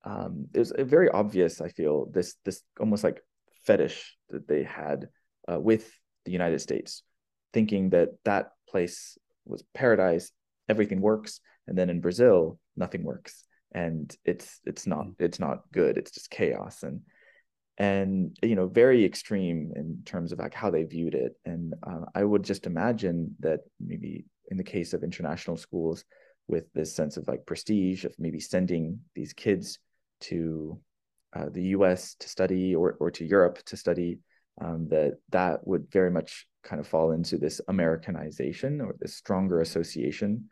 [0.05, 1.61] um, it was very obvious.
[1.61, 3.21] I feel this this almost like
[3.63, 5.09] fetish that they had
[5.49, 5.89] uh, with
[6.25, 7.03] the United States,
[7.53, 10.31] thinking that that place was paradise,
[10.67, 15.15] everything works, and then in Brazil nothing works, and it's it's not mm.
[15.19, 15.97] it's not good.
[15.97, 17.01] It's just chaos and
[17.77, 21.33] and you know very extreme in terms of like how they viewed it.
[21.45, 26.05] And uh, I would just imagine that maybe in the case of international schools
[26.47, 29.79] with this sense of like prestige of maybe sending these kids
[30.21, 30.79] to
[31.35, 32.15] uh, the U.S.
[32.19, 34.19] to study or or to Europe to study,
[34.61, 39.61] um, that that would very much kind of fall into this Americanization or this stronger
[39.61, 40.45] association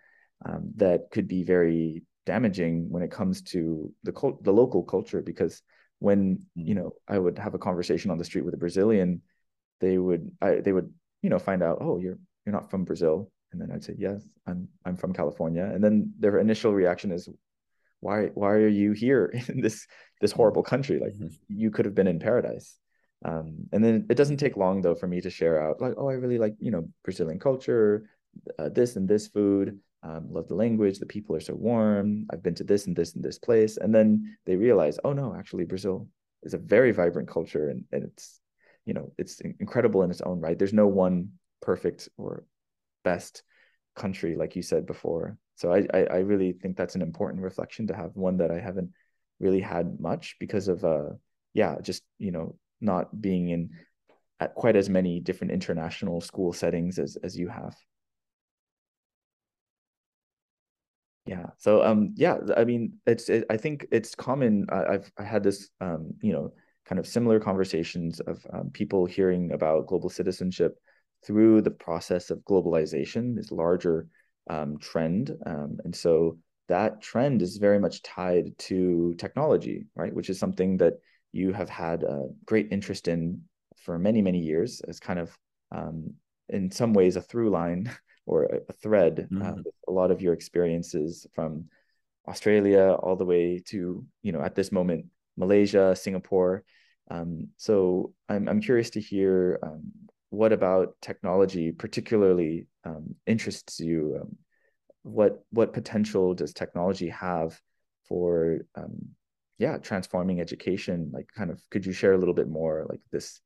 [0.46, 5.22] um, that could be very damaging when it comes to the cult, the local culture.
[5.22, 5.62] Because
[6.02, 6.68] when mm.
[6.68, 9.22] you know I would have a conversation on the street with a Brazilian,
[9.80, 13.32] they would I, they would you know find out oh you're you're not from Brazil,
[13.52, 17.30] and then I'd say yes I'm I'm from California, and then their initial reaction is
[18.00, 19.86] why why are you here in this
[20.20, 21.00] this horrible country?
[21.00, 21.36] Like mm-hmm.
[21.48, 22.78] you could have been in paradise.
[23.24, 26.10] Um, and then it doesn't take long though for me to share out like oh
[26.10, 28.10] i really like you know brazilian culture
[28.58, 32.44] uh, this and this food um, love the language the people are so warm i've
[32.44, 35.66] been to this and this and this place and then they realize oh no actually
[35.66, 36.08] brazil
[36.44, 38.42] is a very vibrant culture and, and it's
[38.86, 40.58] you know it's incredible in its own right.
[40.58, 41.30] There's no one
[41.62, 42.46] perfect or
[43.04, 43.44] best
[43.96, 45.38] country like you said before.
[45.56, 48.60] So I, I, I really think that's an important reflection to have one that I
[48.60, 48.92] haven't
[49.40, 51.10] really had much because of uh
[51.54, 53.70] yeah just you know not being in
[54.40, 57.76] at quite as many different international school settings as as you have
[61.26, 61.48] Yeah.
[61.58, 64.66] So um yeah, I mean it's it, I think it's common.
[64.70, 66.54] I, I've I had this um you know
[66.86, 70.78] kind of similar conversations of um, people hearing about global citizenship
[71.26, 74.08] through the process of globalization, this larger
[74.50, 80.14] um, trend, um, and so that trend is very much tied to technology, right?
[80.14, 80.94] Which is something that
[81.32, 83.42] you have had a great interest in
[83.84, 85.38] for many many years as kind of
[85.72, 86.14] um,
[86.50, 87.92] in some ways a through line
[88.32, 89.41] or a, thread uh, mm-hmm.
[89.41, 91.65] uh, with a lot of your experiences from
[92.28, 95.06] Australia all the way to you know at this moment
[95.38, 96.63] Malaysia, Singapore.
[97.10, 99.91] Um, so I'm I'm curious to hear um,
[100.30, 104.20] what about technology particularly um, interests you.
[104.22, 104.38] Um,
[105.04, 107.60] what what potential does technology have
[108.08, 109.10] for um,
[109.58, 111.12] yeah transforming education?
[111.13, 113.41] Like kind of could you share a little bit more like this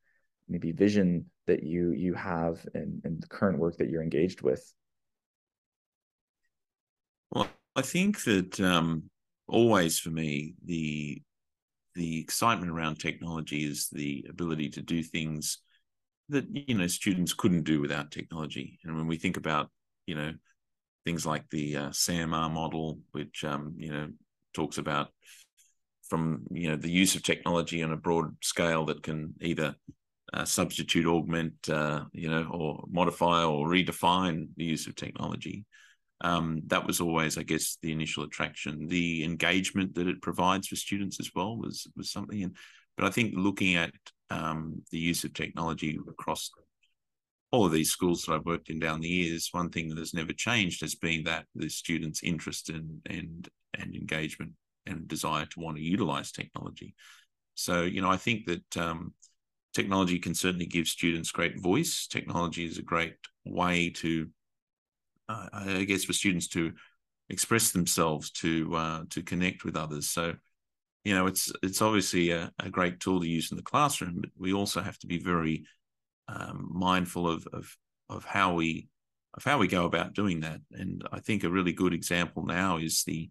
[0.48, 4.74] maybe vision that you you have in, in the current work that you're engaged with?
[7.32, 9.10] Well, I think that um,
[9.48, 11.22] always for me the
[11.96, 15.60] the excitement around technology is the ability to do things
[16.30, 18.80] that you know students couldn't do without technology.
[18.84, 19.70] And when we think about
[20.06, 20.34] you know
[21.06, 24.10] things like the uh, SAMR model, which um, you know
[24.54, 25.10] talks about
[26.10, 29.76] from you know the use of technology on a broad scale that can either
[30.34, 35.66] uh, substitute, augment, uh, you know, or modify or redefine the use of technology.
[36.22, 38.88] Um, that was always, I guess, the initial attraction.
[38.88, 42.42] The engagement that it provides for students as well was was something.
[42.44, 42.56] And
[42.98, 43.92] but I think looking at
[44.30, 46.50] um, the use of technology across
[47.52, 50.14] all of these schools that I've worked in down the years, one thing that has
[50.14, 54.54] never changed has been that the students' interest in, and and engagement
[54.86, 56.96] and desire to want to utilize technology.
[57.56, 59.14] So, you know, I think that um,
[59.76, 62.08] technology can certainly give students great voice.
[62.08, 64.30] Technology is a great way to,
[65.30, 66.74] uh, I guess, for students to
[67.30, 70.10] express themselves, to uh, to connect with others.
[70.10, 70.34] So,
[71.04, 74.32] you know, it's it's obviously a, a, great tool to use in the classroom, but
[74.38, 75.66] we also have to be very
[76.28, 77.78] um, mindful of, of
[78.10, 78.88] of how we
[79.36, 80.62] of how we go about doing that.
[80.72, 83.30] And I think a really good example now is the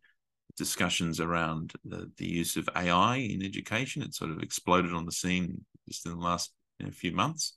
[0.56, 4.02] discussions around the, the use of AI in education.
[4.02, 7.54] It sort of exploded on the scene just in the last you know, few months.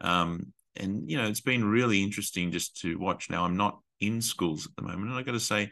[0.00, 3.30] Um, and you know, it's been really interesting just to watch.
[3.30, 5.70] Now, I'm not in schools at the moment, and I got to say,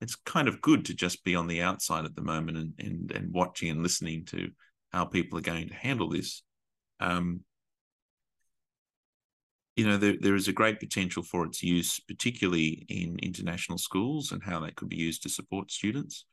[0.00, 3.12] it's kind of good to just be on the outside at the moment and and
[3.12, 4.50] and watching and listening to
[4.92, 6.42] how people are going to handle this.
[7.00, 7.40] Um,
[9.78, 14.32] you know, there, there is a great potential for its use, particularly in international schools
[14.32, 16.24] and how that could be used to support students.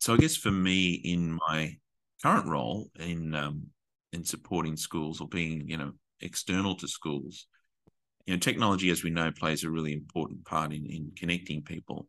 [0.00, 1.76] So I guess for me, in my
[2.20, 3.68] current role in um,
[4.12, 7.46] in supporting schools or being you know external to schools
[8.26, 12.06] you know technology as we know plays a really important part in in connecting people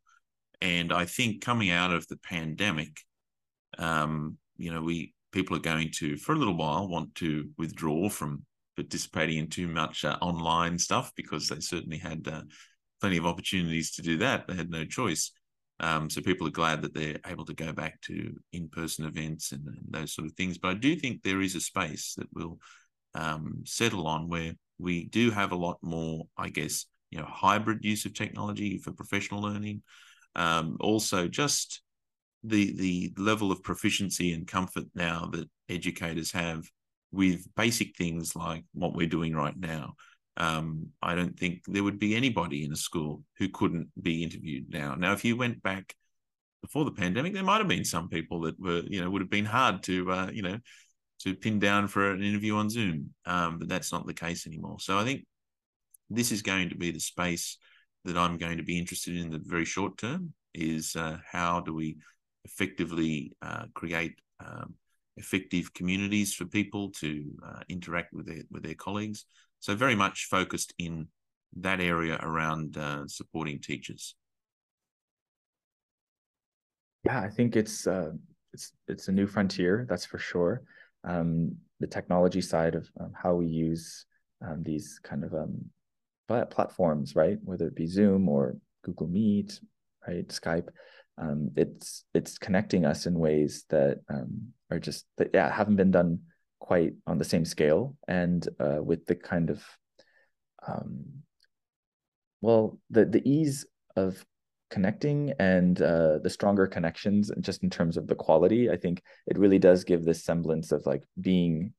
[0.61, 2.99] and i think coming out of the pandemic
[3.77, 8.09] um, you know we people are going to for a little while want to withdraw
[8.09, 8.43] from
[8.83, 12.41] participating in too much uh, online stuff because they certainly had uh,
[12.99, 15.31] plenty of opportunities to do that they had no choice
[15.81, 19.65] um, so people are glad that they're able to go back to in-person events and,
[19.65, 20.59] and, those sort of things.
[20.59, 22.59] But I do think there is a space that will
[23.15, 27.83] um, settle on where we do have a lot more, I guess, you know, hybrid
[27.83, 29.81] use of technology for professional learning.
[30.35, 31.81] Um, also, just
[32.43, 36.63] the the level of proficiency and comfort now that educators have
[37.11, 39.95] with basic things like what we're doing right now
[40.37, 44.69] um, I don't think there would be anybody in a school who couldn't be interviewed
[44.69, 44.95] now.
[44.95, 45.93] Now, if you went back
[46.61, 49.29] before the pandemic, there might have been some people that were, you know, would have
[49.29, 50.57] been hard to, uh, you know,
[51.19, 53.13] to pin down for an interview on Zoom.
[53.25, 54.77] Um, but that's not the case anymore.
[54.79, 55.25] So I think
[56.09, 57.57] this is going to be the space
[58.05, 61.73] that I'm going to be interested in the very short term is uh, how do
[61.73, 61.97] we
[62.45, 64.73] effectively uh, create um,
[65.17, 69.25] effective communities for people to uh, interact with their with their colleagues
[69.61, 71.07] so very much focused in
[71.55, 74.15] that area around uh, supporting teachers.
[77.05, 78.11] Yeah, I think it's uh,
[78.53, 80.63] it's it's a new frontier, that's for sure.
[81.03, 84.05] Um, the technology side of um, how we use
[84.45, 85.65] um, these kind of um,
[86.27, 87.37] platforms, right?
[87.43, 89.59] Whether it be Zoom or Google Meet,
[90.07, 90.69] right, Skype,
[91.17, 95.91] um, it's it's connecting us in ways that um, are just that yeah haven't been
[95.91, 96.19] done
[96.59, 99.63] quite on the same scale and uh, with the kind of
[100.67, 101.05] um,
[102.41, 104.25] well the the ease of
[104.69, 109.37] connecting and uh, the stronger connections just in terms of the quality i think it
[109.37, 111.73] really does give this semblance of like being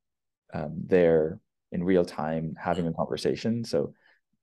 [0.52, 3.94] um, there in real time having a conversation so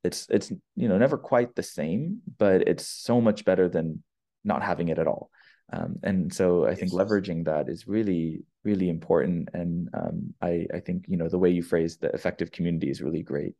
[0.03, 4.03] it's it's you know never quite the same, but it's so much better than
[4.43, 5.29] not having it at all.
[5.71, 9.49] Um, and so I think leveraging that is really really important.
[9.53, 13.01] And um, I I think you know the way you phrase the effective community is
[13.01, 13.53] really great.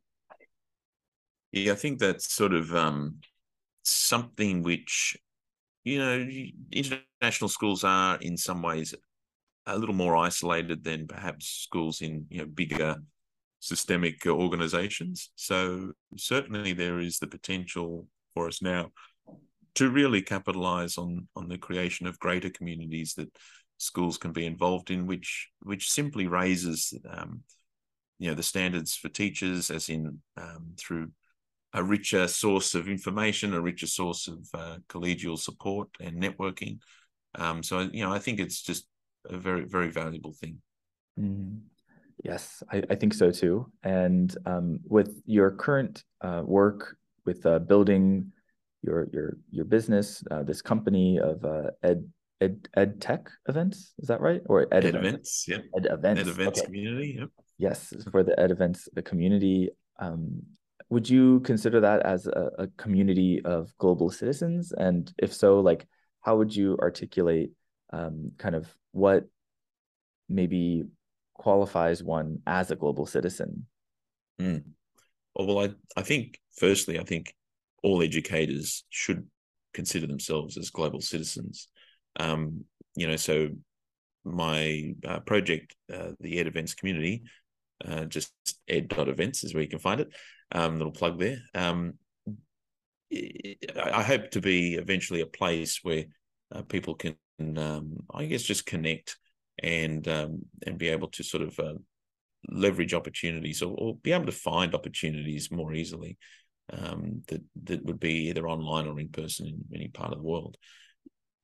[1.51, 3.19] Yeah, I think that's sort of um,
[3.83, 5.17] something which
[5.83, 6.27] you know
[6.71, 8.93] international schools are in some ways
[9.65, 12.95] a little more isolated than perhaps schools in you know bigger
[13.59, 15.31] systemic organizations.
[15.35, 18.91] So certainly there is the potential for us now
[19.79, 23.29] to really capitalize on on the creation of greater communities that
[23.77, 27.41] schools can be involved in, which which simply raises um,
[28.19, 31.11] you know the standards for teachers, as in um, through
[31.73, 36.79] a richer source of information, a richer source of uh, collegial support and networking.
[37.35, 38.85] Um, so you know, I think it's just
[39.29, 40.61] a very very valuable thing.
[41.17, 41.61] Mm.
[42.25, 43.71] Yes, I, I, think so too.
[43.81, 48.33] And um, with your current uh, work with uh, building
[48.81, 52.07] your your your business, uh, this company of uh, ed
[52.41, 54.41] ed ed tech events, is that right?
[54.45, 55.45] Or ed, ed events?
[55.47, 55.57] Yeah.
[55.75, 56.21] Ed events.
[56.21, 56.65] Ed events okay.
[56.65, 57.17] community.
[57.19, 57.29] Yep.
[57.57, 59.69] Yes, for the ed events the community.
[59.99, 60.41] Um,
[60.89, 64.71] would you consider that as a, a community of global citizens?
[64.71, 65.85] And if so, like
[66.21, 67.51] how would you articulate
[67.91, 69.25] um, kind of what
[70.27, 70.85] maybe
[71.33, 73.65] qualifies one as a global citizen?
[74.39, 74.63] Mm.
[75.35, 77.33] well, I, I think, firstly, I think
[77.83, 79.27] all educators should
[79.73, 81.67] consider themselves as global citizens.
[82.19, 82.65] Um,
[82.95, 83.49] you know, so
[84.25, 87.23] my uh, project, uh, the Ed Events community,
[87.85, 88.33] uh, just
[88.67, 90.09] ed.events is where you can find it.
[90.51, 91.37] Um, little plug there.
[91.55, 91.93] Um,
[93.11, 96.05] I hope to be eventually a place where
[96.53, 97.15] uh, people can,
[97.57, 99.17] um, I guess, just connect
[99.61, 101.73] and um, and be able to sort of uh,
[102.49, 106.17] leverage opportunities or, or, be able to find opportunities more easily
[106.71, 110.27] um, that that would be either online or in person in any part of the
[110.27, 110.57] world.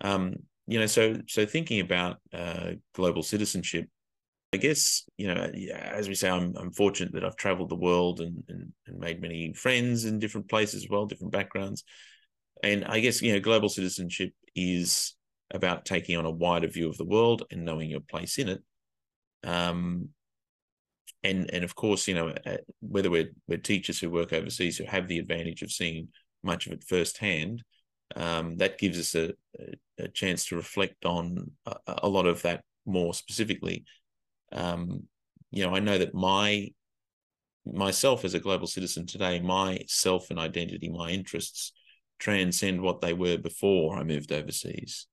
[0.01, 0.35] Um,
[0.67, 3.87] you know, so so thinking about uh, global citizenship,
[4.53, 8.21] I guess you know, as we say, I'm I'm fortunate that I've travelled the world
[8.21, 11.83] and, and and made many friends in different places as well, different backgrounds,
[12.63, 15.15] and I guess you know, global citizenship is
[15.51, 18.63] about taking on a wider view of the world and knowing your place in it.
[19.43, 20.09] Um,
[21.25, 24.85] and and of course, you know, uh, whether we're we're teachers who work overseas who
[24.85, 26.09] have the advantage of seeing
[26.43, 27.63] much of it firsthand,
[28.15, 29.33] um, that gives us a,
[29.99, 33.83] a, chance to reflect on a, a, lot of that more specifically.
[34.51, 35.07] Um,
[35.51, 36.69] you know, I know that my
[37.65, 41.71] myself as a global citizen today, my self and identity, my interests
[42.19, 45.07] transcend what they were before I moved overseas.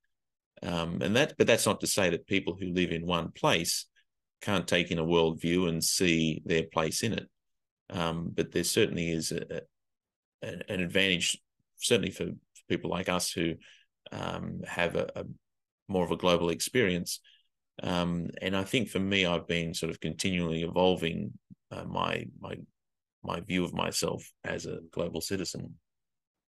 [0.62, 3.87] Um, and that, but that's not to say that people who live in one place
[4.43, 7.29] can't take in a worldview and see their place in it.
[7.91, 9.63] Um, but there certainly is a,
[10.43, 11.39] a, an advantage,
[11.79, 13.55] certainly for, for, people like us who
[14.13, 15.25] um, have a, a,
[15.89, 17.21] more of a global experience.
[17.83, 21.33] Um, and I think for me, I've been sort of continually evolving
[21.71, 22.57] uh, my my
[23.25, 25.75] my view of myself as a global citizen.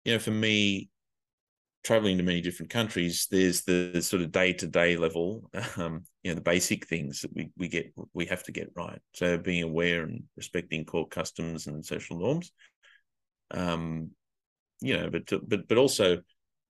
[0.06, 0.90] You know, for me,
[1.84, 6.32] traveling to many different countries, there's the sort of day to day level, um, you
[6.32, 9.00] know, the basic things that we we get we have to get right.
[9.14, 12.52] So being aware and respecting core customs and social norms,
[13.52, 14.12] um,
[14.82, 16.20] you know, but but but also.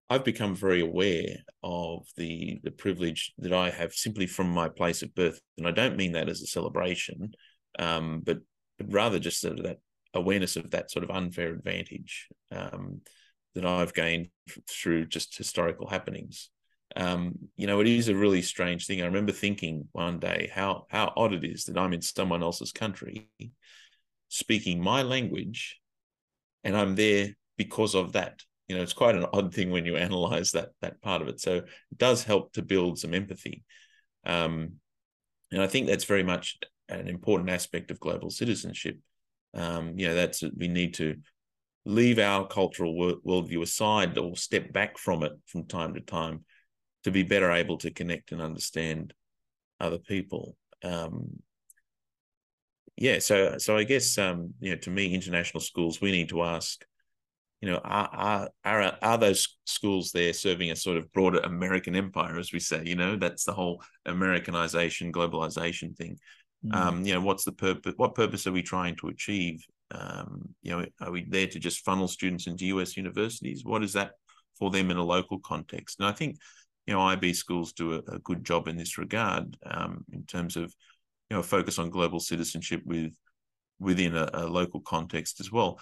[0.10, 5.04] I've become very aware of the the privilege that I have simply from my place
[5.04, 7.32] of birth, and I don't mean that as a celebration,
[7.80, 8.40] um, but
[8.78, 9.78] but rather just sort of that
[10.14, 12.28] awareness of that sort of unfair advantage.
[12.52, 13.00] Um,
[13.56, 14.30] that I've gained
[14.70, 16.50] through just historical happenings.
[16.96, 19.02] Um, you know, it is a really strange thing.
[19.02, 22.72] I remember thinking one day how how odd it is that I'm in someone else's
[22.72, 23.30] country,
[24.28, 25.80] speaking my language,
[26.64, 28.42] and I'm there because of that.
[28.68, 31.40] You know, it's quite an odd thing when you analyze that that part of it.
[31.40, 33.64] So it does help to build some empathy,
[34.26, 34.74] um,
[35.52, 36.58] and I think that's very much
[36.90, 38.98] an important aspect of global citizenship.
[39.54, 41.16] Um, you know, that's we need to
[41.86, 42.94] leave our cultural
[43.26, 46.46] worldview aside or step back from it from time to time
[47.04, 49.14] to be better able to connect and understand
[49.80, 50.56] other people.
[50.84, 51.42] Um,
[52.98, 56.44] yeah, so so I guess um, you know, to me, international schools, we need to
[56.44, 56.86] ask,
[57.62, 61.96] you know, are are are, are those schools there serving a sort of broader American
[61.96, 62.84] empire, as we say?
[62.86, 66.20] You know, that's the whole Americanization, globalization thing.
[66.64, 66.76] Mm.
[66.76, 67.94] Um, you know, what's the purpose?
[67.98, 71.84] What purpose are we trying to achieve um, you know, are we there to just
[71.86, 73.66] funnel students into US universities?
[73.66, 74.12] What is that
[74.58, 76.00] for them in a local context?
[76.00, 76.38] And I think,
[76.86, 80.56] you know, IB schools do a, a good job in this regard um, in terms
[80.56, 80.74] of,
[81.30, 83.12] you know, focus on global citizenship with
[83.80, 85.80] within a, a local context as well.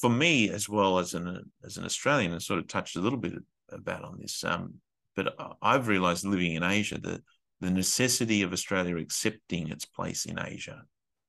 [0.00, 3.18] for me as well as an as an Australian, I sort of touched a little
[3.18, 3.34] bit
[3.70, 4.44] about on this.
[4.44, 4.74] Um,
[5.14, 7.20] but I've realised living in Asia that
[7.60, 10.82] the necessity of Australia accepting its place in Asia.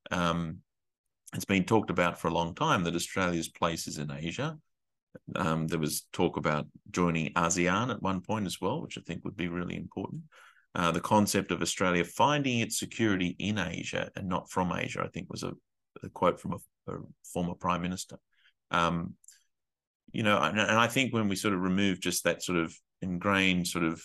[0.09, 0.59] Um,
[1.34, 4.57] it's been talked about for a long time that Australia's place is in Asia.
[5.36, 9.23] Um, there was talk about joining ASEAN at one point as well, which I think
[9.23, 10.23] would be really important.
[10.75, 15.07] Uh, the concept of Australia finding its security in Asia and not from Asia, I
[15.09, 15.51] think, was a,
[16.01, 16.97] a quote from a, a,
[17.31, 18.17] former prime minister.
[18.71, 19.13] Um,
[20.11, 22.75] you know, and, and, I think when we sort of remove just that sort of
[23.01, 24.03] ingrained sort of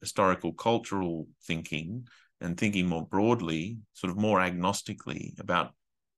[0.00, 2.06] historical cultural thinking
[2.40, 5.72] and thinking more broadly, sort of more agnostically about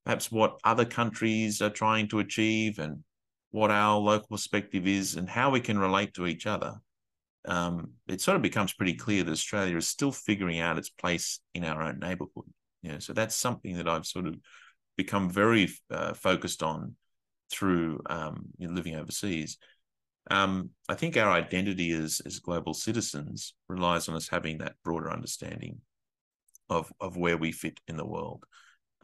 [0.04, 3.02] perhaps what other countries are trying to achieve and
[3.50, 6.74] what our local perspective is and how we can relate to each other,
[7.46, 11.40] um, it sort of becomes pretty clear that Australia is still figuring out its place
[11.54, 12.50] in our own neighbourhood.
[12.82, 14.36] You know, so that's something that I've sort of
[14.96, 16.96] become very uh, focused on
[17.50, 19.58] through um, you know, living overseas.
[20.30, 25.10] Um, I think our identity as as global citizens relies on us having that broader
[25.10, 25.80] understanding
[26.70, 28.44] of of where we fit in the world.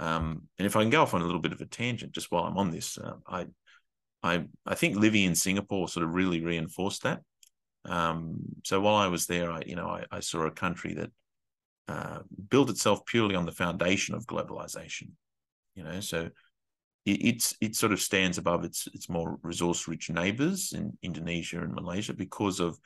[0.01, 2.33] Um, and if I can go off on a little bit of a tangent, just
[2.33, 3.47] while I'm on this, uh, I
[4.23, 7.21] I I think living in Singapore sort of really reinforced that.
[7.85, 11.11] Um, so while I was there, I you know I, I saw a country that
[11.87, 15.11] uh, built itself purely on the foundation of globalization.
[15.75, 16.31] You know, so
[17.05, 21.61] it, it's it sort of stands above its its more resource rich neighbors in Indonesia
[21.61, 22.79] and Malaysia because of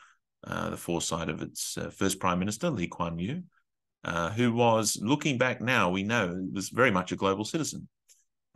[0.45, 3.45] uh, the foresight of its uh, first prime minister Lee Kuan Yew,
[4.05, 7.89] uh, who was looking back now we know was very much a global citizen.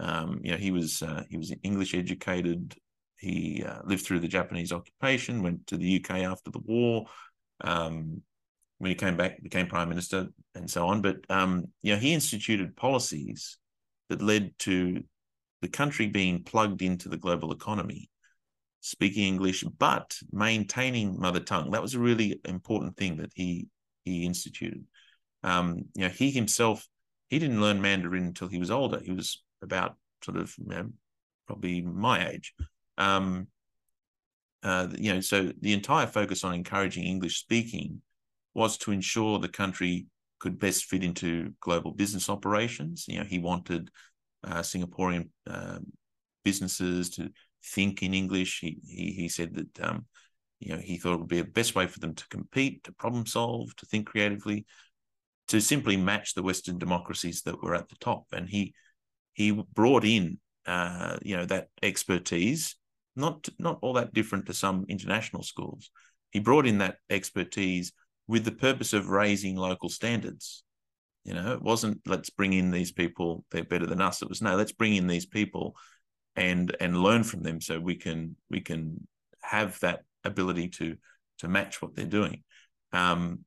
[0.01, 2.75] Um, you know he was uh, he was English educated.
[3.19, 7.07] He uh, lived through the Japanese occupation, went to the UK after the war.
[7.63, 8.23] Um,
[8.79, 11.03] when he came back, became prime minister, and so on.
[11.03, 13.59] But um, you know, he instituted policies
[14.09, 15.03] that led to
[15.63, 18.09] the country being plugged into the global economy,
[18.81, 21.73] speaking English, but maintaining mother tongue.
[21.73, 23.67] That was a really important thing that he
[24.05, 24.85] he instituted.
[25.43, 26.87] Um, you know, he himself
[27.29, 29.01] he didn't learn Mandarin until he was older.
[29.01, 30.91] He was about sort of you know,
[31.47, 32.55] probably my age.
[32.97, 33.49] Um,
[34.63, 38.03] uh, you know, so the entire focus on encouraging English speaking
[38.55, 40.07] was to ensure the country
[40.41, 43.05] could best fit into global business operations.
[43.09, 43.91] You know, he wanted
[44.45, 45.79] uh, Singaporean uh,
[46.45, 47.31] businesses to
[47.65, 48.61] think in English.
[48.61, 50.07] He he, he said that um,
[50.59, 52.93] you know he thought it would be the best way for them to compete, to
[52.93, 54.67] problem solve, to think creatively,
[55.49, 58.27] to simply match the Western democracies that were at the top.
[58.33, 58.75] And he
[59.33, 62.77] he brought in uh, you know that expertise,
[63.17, 65.91] not not all that different to some international schools.
[66.31, 67.93] He brought in that expertise
[68.27, 70.63] with the purpose of raising local standards.
[71.25, 74.23] You know, it wasn't let's bring in these people, they're better than us.
[74.23, 75.75] It was no, let's bring in these people
[76.37, 79.07] and and learn from them so we can we can
[79.43, 80.97] have that ability to
[81.39, 82.43] to match what they're doing.
[82.93, 83.45] Um,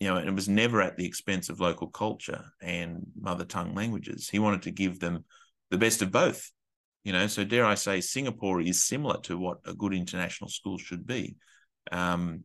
[0.00, 3.74] you know, and it was never at the expense of local culture and mother tongue
[3.74, 4.28] languages.
[4.28, 5.24] He wanted to give them
[5.70, 6.50] the best of both.
[7.04, 10.78] You know, so dare I say, Singapore is similar to what a good international school
[10.78, 11.36] should be.
[11.90, 12.44] Um,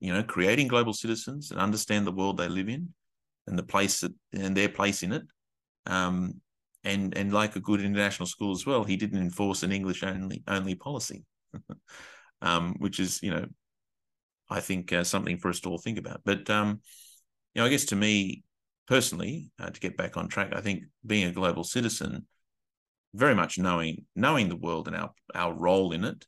[0.00, 2.94] you know, creating global citizens and understand the world they live in,
[3.46, 5.22] and the place that, and their place in it.
[5.86, 6.40] Um,
[6.84, 10.42] and and like a good international school as well, he didn't enforce an English only
[10.46, 11.24] only policy,
[12.42, 13.46] um, which is you know,
[14.54, 16.20] I think uh, something for us to all think about.
[16.24, 16.80] But um,
[17.54, 18.44] you know, I guess to me
[18.86, 22.26] personally, uh, to get back on track, I think being a global citizen,
[23.14, 26.26] very much knowing knowing the world and our our role in it.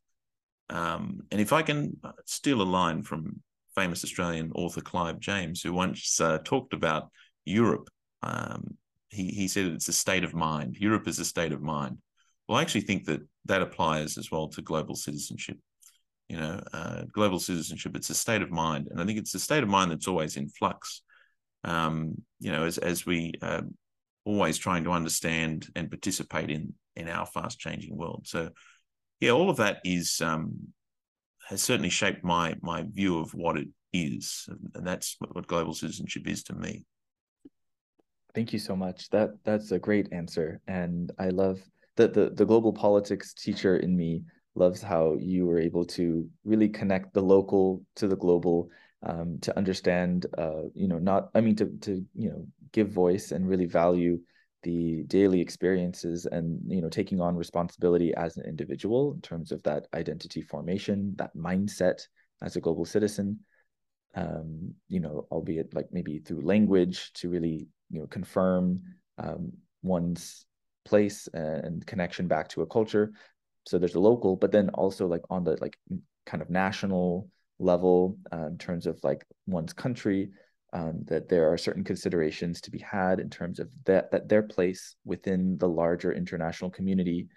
[0.68, 3.43] Um, and if I can steal a line from
[3.77, 7.11] famous Australian author Clive James, who once uh, talked about
[7.45, 7.89] Europe.
[8.22, 8.77] Um,
[9.11, 10.77] he, he said it's a state of mind.
[10.77, 11.99] Europe is a state of mind.
[12.49, 15.59] Well, I actually think that that applies as well to global citizenship.
[16.29, 18.89] You know, uh, global citizenship, it's a state of mind.
[18.91, 21.03] And I think it's a state of mind that's always in flux.
[21.62, 23.62] Um, you know, as, as we uh,
[24.24, 28.22] always trying to understand and participate in in our fast changing world.
[28.27, 28.51] So,
[29.20, 30.72] yeah, all of that is um,
[31.49, 35.72] has certainly shaped my my view of what it is, and that's what, what global
[35.72, 36.85] citizenship is to me.
[38.35, 39.09] Thank you so much.
[39.11, 41.61] That that's a great answer, and I love
[41.97, 44.24] that the the global politics teacher in me
[44.57, 48.71] loves how you were able to really connect the local to the global
[49.03, 53.33] um, to understand uh, you know not i mean to to you know give voice
[53.33, 54.19] and really value
[54.63, 59.63] the daily experiences and you know taking on responsibility as an individual in terms of
[59.63, 62.01] that identity formation that mindset
[62.43, 63.39] as a global citizen
[64.17, 68.81] um, you know albeit like maybe through language to really you know confirm
[69.19, 69.53] um,
[69.83, 70.47] one's
[70.85, 73.13] place and connection back to a culture
[73.67, 75.77] so there's a local, but then also like on the like
[76.25, 80.31] kind of national level uh, in terms of like one's country,
[80.73, 84.43] um, that there are certain considerations to be had in terms of that that their
[84.43, 87.29] place within the larger international community,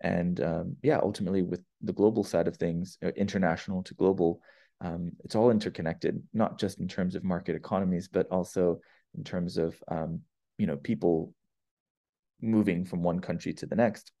[0.00, 4.40] and um, yeah, ultimately with the global side of things, uh, international to global,
[4.82, 8.80] um, it's all interconnected, not just in terms of market economies, but also
[9.16, 10.20] in terms of um,
[10.58, 11.32] you know people
[12.42, 14.12] moving from one country to the next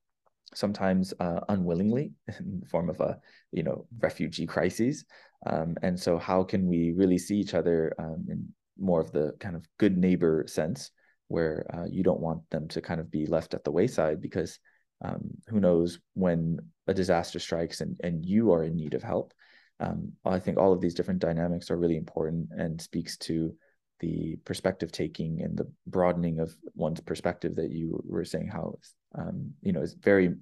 [0.54, 3.18] sometimes uh, unwillingly in the form of a
[3.52, 5.04] you know refugee crises
[5.46, 9.32] um, and so how can we really see each other um, in more of the
[9.40, 10.90] kind of good neighbor sense
[11.28, 14.58] where uh, you don't want them to kind of be left at the wayside because
[15.04, 19.32] um, who knows when a disaster strikes and, and you are in need of help.
[19.80, 23.54] Um, i think all of these different dynamics are really important and speaks to
[24.00, 28.78] the perspective taking and the broadening of one's perspective that you were saying how
[29.16, 30.34] um, you know is very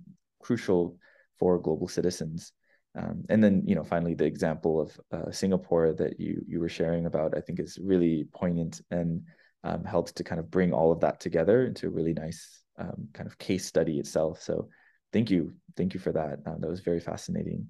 [0.43, 0.97] crucial
[1.39, 2.53] for global citizens.
[2.97, 6.69] Um, and then you know finally the example of uh, singapore that you you were
[6.71, 9.21] sharing about i think is really poignant and
[9.67, 13.09] um, helps to kind of bring all of that together into a really nice um,
[13.13, 14.41] kind of case study itself.
[14.41, 14.69] So
[15.13, 15.55] thank you.
[15.77, 16.39] Thank you for that.
[16.47, 17.67] Uh, that was very fascinating.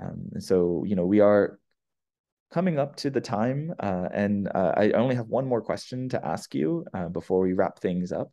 [0.00, 1.58] Um, and so you know we are
[2.52, 6.24] coming up to the time, uh, and uh, I only have one more question to
[6.24, 8.30] ask you uh, before we wrap things up.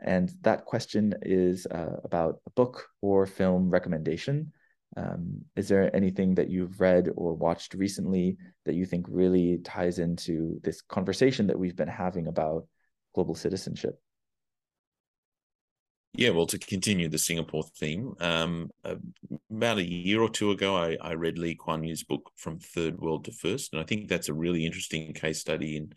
[0.00, 4.52] And that question is uh, about a book or film recommendation.
[4.96, 8.36] Um, is there anything that you've read or watched recently
[8.66, 12.66] that you think really ties into this conversation that we've been having about
[13.14, 13.98] global citizenship?
[16.14, 18.70] Yeah, well, to continue the Singapore theme, um,
[19.50, 23.00] about a year or two ago, I, I, read Lee Kuan Yew's book From Third
[23.00, 25.92] World to First, and I think that's a really interesting case study in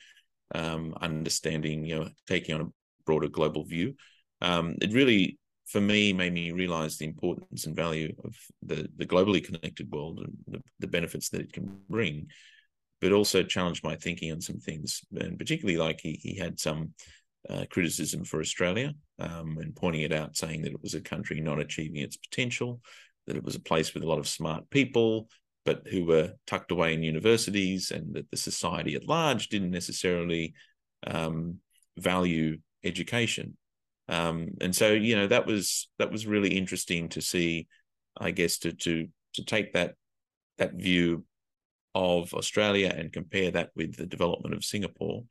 [0.54, 2.72] um, understanding, you know, taking on a
[3.06, 3.96] broader global view.
[4.40, 9.06] Um, it really, for me, made me realize the importance and value of the the
[9.06, 12.28] globally connected world and the, the benefits that it can bring,
[13.02, 16.94] but also challenged my thinking on some things, and particularly like he he had some
[17.50, 21.40] uh, criticism for Australia um, and pointing it out, saying that it was a country
[21.40, 22.82] not achieving its potential,
[23.28, 25.28] that it was a place with a lot of smart people,
[25.66, 30.54] but who were tucked away in universities, and that the society at large didn't necessarily
[31.08, 31.60] um,
[31.98, 33.58] value education.
[34.08, 37.68] Um, and so, you know, that was that was really interesting to see.
[38.18, 39.96] I guess to to to take that
[40.58, 41.26] that view
[41.94, 45.24] of Australia and compare that with the development of Singapore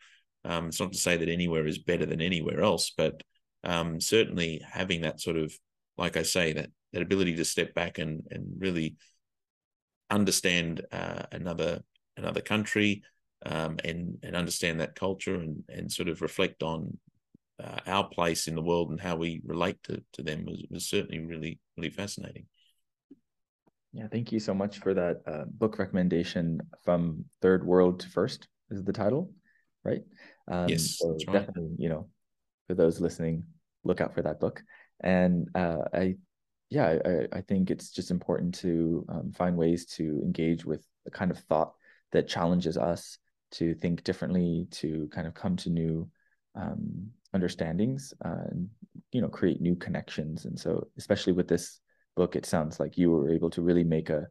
[0.45, 3.23] um, it's not to say that anywhere is better than anywhere else, but
[3.65, 5.53] um, certainly having that sort of,
[5.97, 8.97] like I say, that that ability to step back and and really
[10.11, 11.81] understand uh, another
[12.17, 13.03] another country
[13.47, 16.97] um, and and understand that culture and and sort of reflect on
[17.63, 20.89] uh, our place in the world and how we relate to to them was, was
[20.89, 22.47] certainly really really fascinating.
[23.93, 28.49] Yeah, thank you so much for that uh, book recommendation from Third World to First
[28.71, 29.33] is the title,
[29.85, 30.03] right?
[30.49, 32.09] Um, yes, so definitely, you know,
[32.67, 33.45] for those listening,
[33.85, 34.63] look out for that book.
[35.01, 36.17] And uh, I,
[36.71, 41.11] yeah, I, I think it's just important to um, find ways to engage with the
[41.11, 41.73] kind of thought
[42.13, 43.19] that challenges us
[43.53, 46.09] to think differently, to kind of come to new
[46.55, 48.69] um, understandings, uh, and
[49.13, 50.45] you know, create new connections.
[50.45, 51.81] And so, especially with this
[52.17, 54.27] book, it sounds like you were able to really make a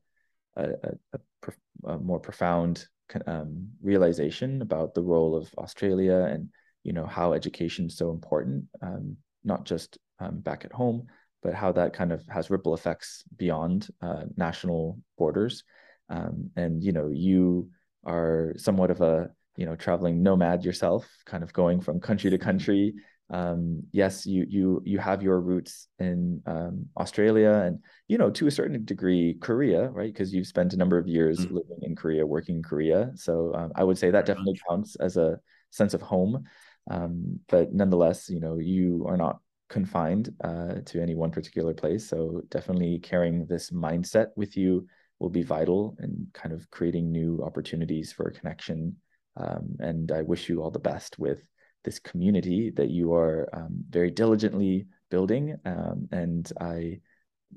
[0.56, 2.88] a, a, a, a more profound
[3.28, 6.50] um, realization about the role of Australia and
[6.84, 11.08] you know how education is so important, um, not just um, back at home,
[11.42, 15.64] but how that kind of has ripple effects beyond uh, national borders.
[16.10, 17.70] Um, and you know, you
[18.06, 22.38] are somewhat of a you know traveling nomad yourself, kind of going from country to
[22.38, 22.94] country
[23.34, 28.46] um, yes, you you you have your roots in um, Australia and you know to
[28.46, 30.14] a certain degree Korea, right?
[30.14, 31.56] Because you've spent a number of years mm-hmm.
[31.56, 33.12] living in Korea, working in Korea.
[33.16, 34.62] So um, I would say that Very definitely much.
[34.70, 35.40] counts as a
[35.72, 36.44] sense of home.
[36.92, 42.08] Um, but nonetheless, you know, you are not confined uh, to any one particular place.
[42.08, 44.86] So definitely carrying this mindset with you
[45.18, 48.98] will be vital in kind of creating new opportunities for connection.
[49.38, 51.42] Um, and I wish you all the best with
[51.84, 55.56] this community that you are um, very diligently building.
[55.66, 57.00] Um, and I,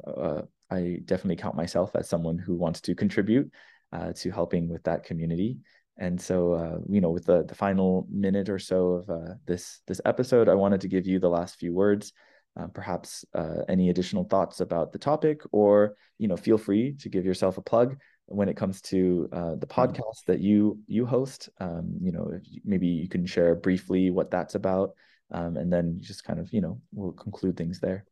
[0.07, 3.51] uh, I definitely count myself as someone who wants to contribute
[3.93, 5.59] uh, to helping with that community.
[5.99, 9.81] And so, uh, you know, with the, the final minute or so of uh, this
[9.87, 12.13] this episode, I wanted to give you the last few words.
[12.59, 17.09] Uh, perhaps uh, any additional thoughts about the topic, or you know, feel free to
[17.09, 17.97] give yourself a plug
[18.27, 19.81] when it comes to uh, the hmm.
[19.81, 21.49] podcast that you you host.
[21.61, 24.95] Um, you know, maybe you can share briefly what that's about,
[25.31, 28.05] um, and then just kind of you know we'll conclude things there.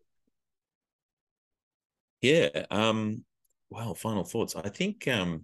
[2.23, 2.49] Yeah.
[2.71, 3.25] Um,
[3.71, 4.57] well, final thoughts.
[4.57, 5.43] I think um,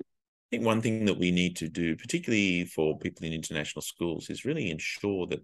[0.00, 4.30] I think one thing that we need to do, particularly for people in international schools,
[4.30, 5.40] is really ensure that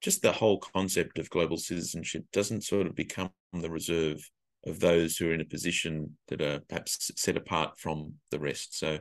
[0.00, 4.28] just the whole concept of global citizenship doesn't sort of become the reserve
[4.66, 8.78] of those who are in a position that are perhaps set apart from the rest.
[8.78, 8.98] So,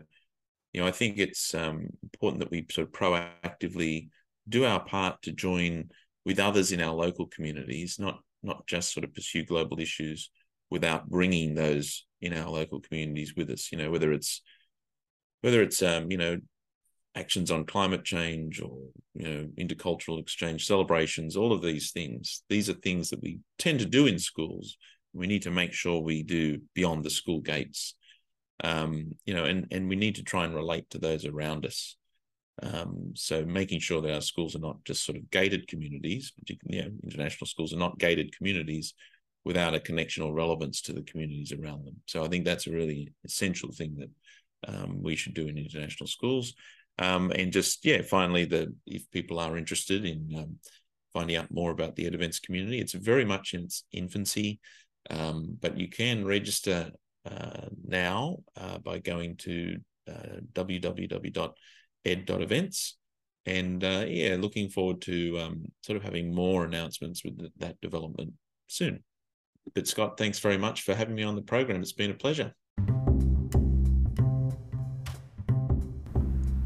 [0.74, 4.10] you know, I think it's um, important that we sort of proactively
[4.50, 5.90] do our part to join
[6.26, 10.32] with others in our local communities, not not just sort of pursue global issues
[10.72, 13.72] without bringing those in our local communities with us.
[13.72, 14.42] You know, whether it's
[15.42, 16.38] whether it's um, you know
[17.16, 18.78] actions on climate change or
[19.14, 23.80] you know intercultural exchange celebrations all of these things these are things that we tend
[23.80, 24.78] to do in schools
[25.14, 27.96] we need to make sure we do beyond the school gates.
[28.64, 31.96] Um, you know and and we need to try and relate to those around us.
[32.62, 36.78] Um, so making sure that our schools are not just sort of gated communities particularly
[36.78, 38.94] you know, international schools are not gated communities
[39.46, 41.96] without a connection or relevance to the communities around them.
[42.06, 46.08] So i think that's a really essential thing that um, we should do in international
[46.08, 46.54] schools.
[47.00, 50.58] Um, and just yeah finally the if people are interested in um,
[51.14, 54.60] finding out more about the Ed Events community it's very much in its infancy
[55.10, 56.92] um, but you can register
[57.26, 59.78] uh, now uh, by going to
[60.10, 61.58] uh, www.ed.events.
[63.46, 68.34] And uh, yeah, looking forward to um, sort of having more announcements with that development
[68.68, 69.04] soon.
[69.74, 71.82] But Scott, thanks very much for having me on the program.
[71.82, 72.54] It's been a pleasure.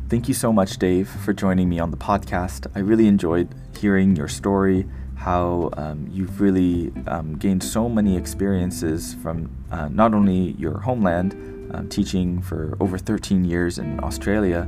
[0.07, 2.67] Thank you so much, Dave, for joining me on the podcast.
[2.75, 9.15] I really enjoyed hearing your story how um, you've really um, gained so many experiences
[9.15, 11.33] from uh, not only your homeland,
[11.73, 14.67] um, teaching for over 13 years in Australia,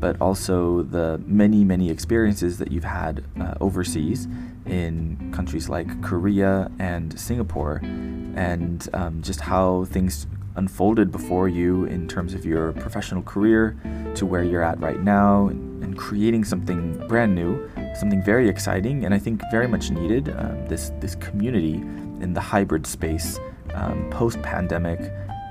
[0.00, 4.28] but also the many, many experiences that you've had uh, overseas
[4.66, 10.26] in countries like Korea and Singapore, and um, just how things
[10.56, 13.76] unfolded before you in terms of your professional career
[14.14, 15.48] to where you're at right now
[15.82, 20.34] and creating something brand new, something very exciting, and I think very much needed.
[20.36, 21.74] Um, this this community
[22.20, 23.38] in the hybrid space
[23.74, 25.00] um, post pandemic,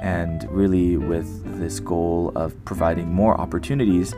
[0.01, 4.13] and really with this goal of providing more opportunities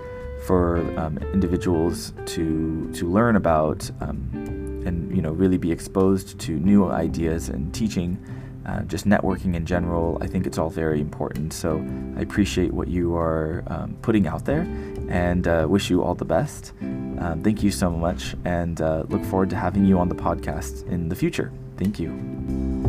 [0.45, 6.53] for um, individuals to to learn about um, and you know really be exposed to
[6.59, 8.17] new ideas and teaching
[8.65, 10.17] uh, just networking in general.
[10.21, 11.53] I think it's all very important.
[11.53, 11.83] So
[12.17, 14.61] I appreciate what you are um, putting out there
[15.09, 16.73] and uh, wish you all the best.
[16.81, 20.87] Um, thank you so much and uh, look forward to having you on the podcast
[20.87, 21.51] in the future.
[21.77, 22.88] Thank you.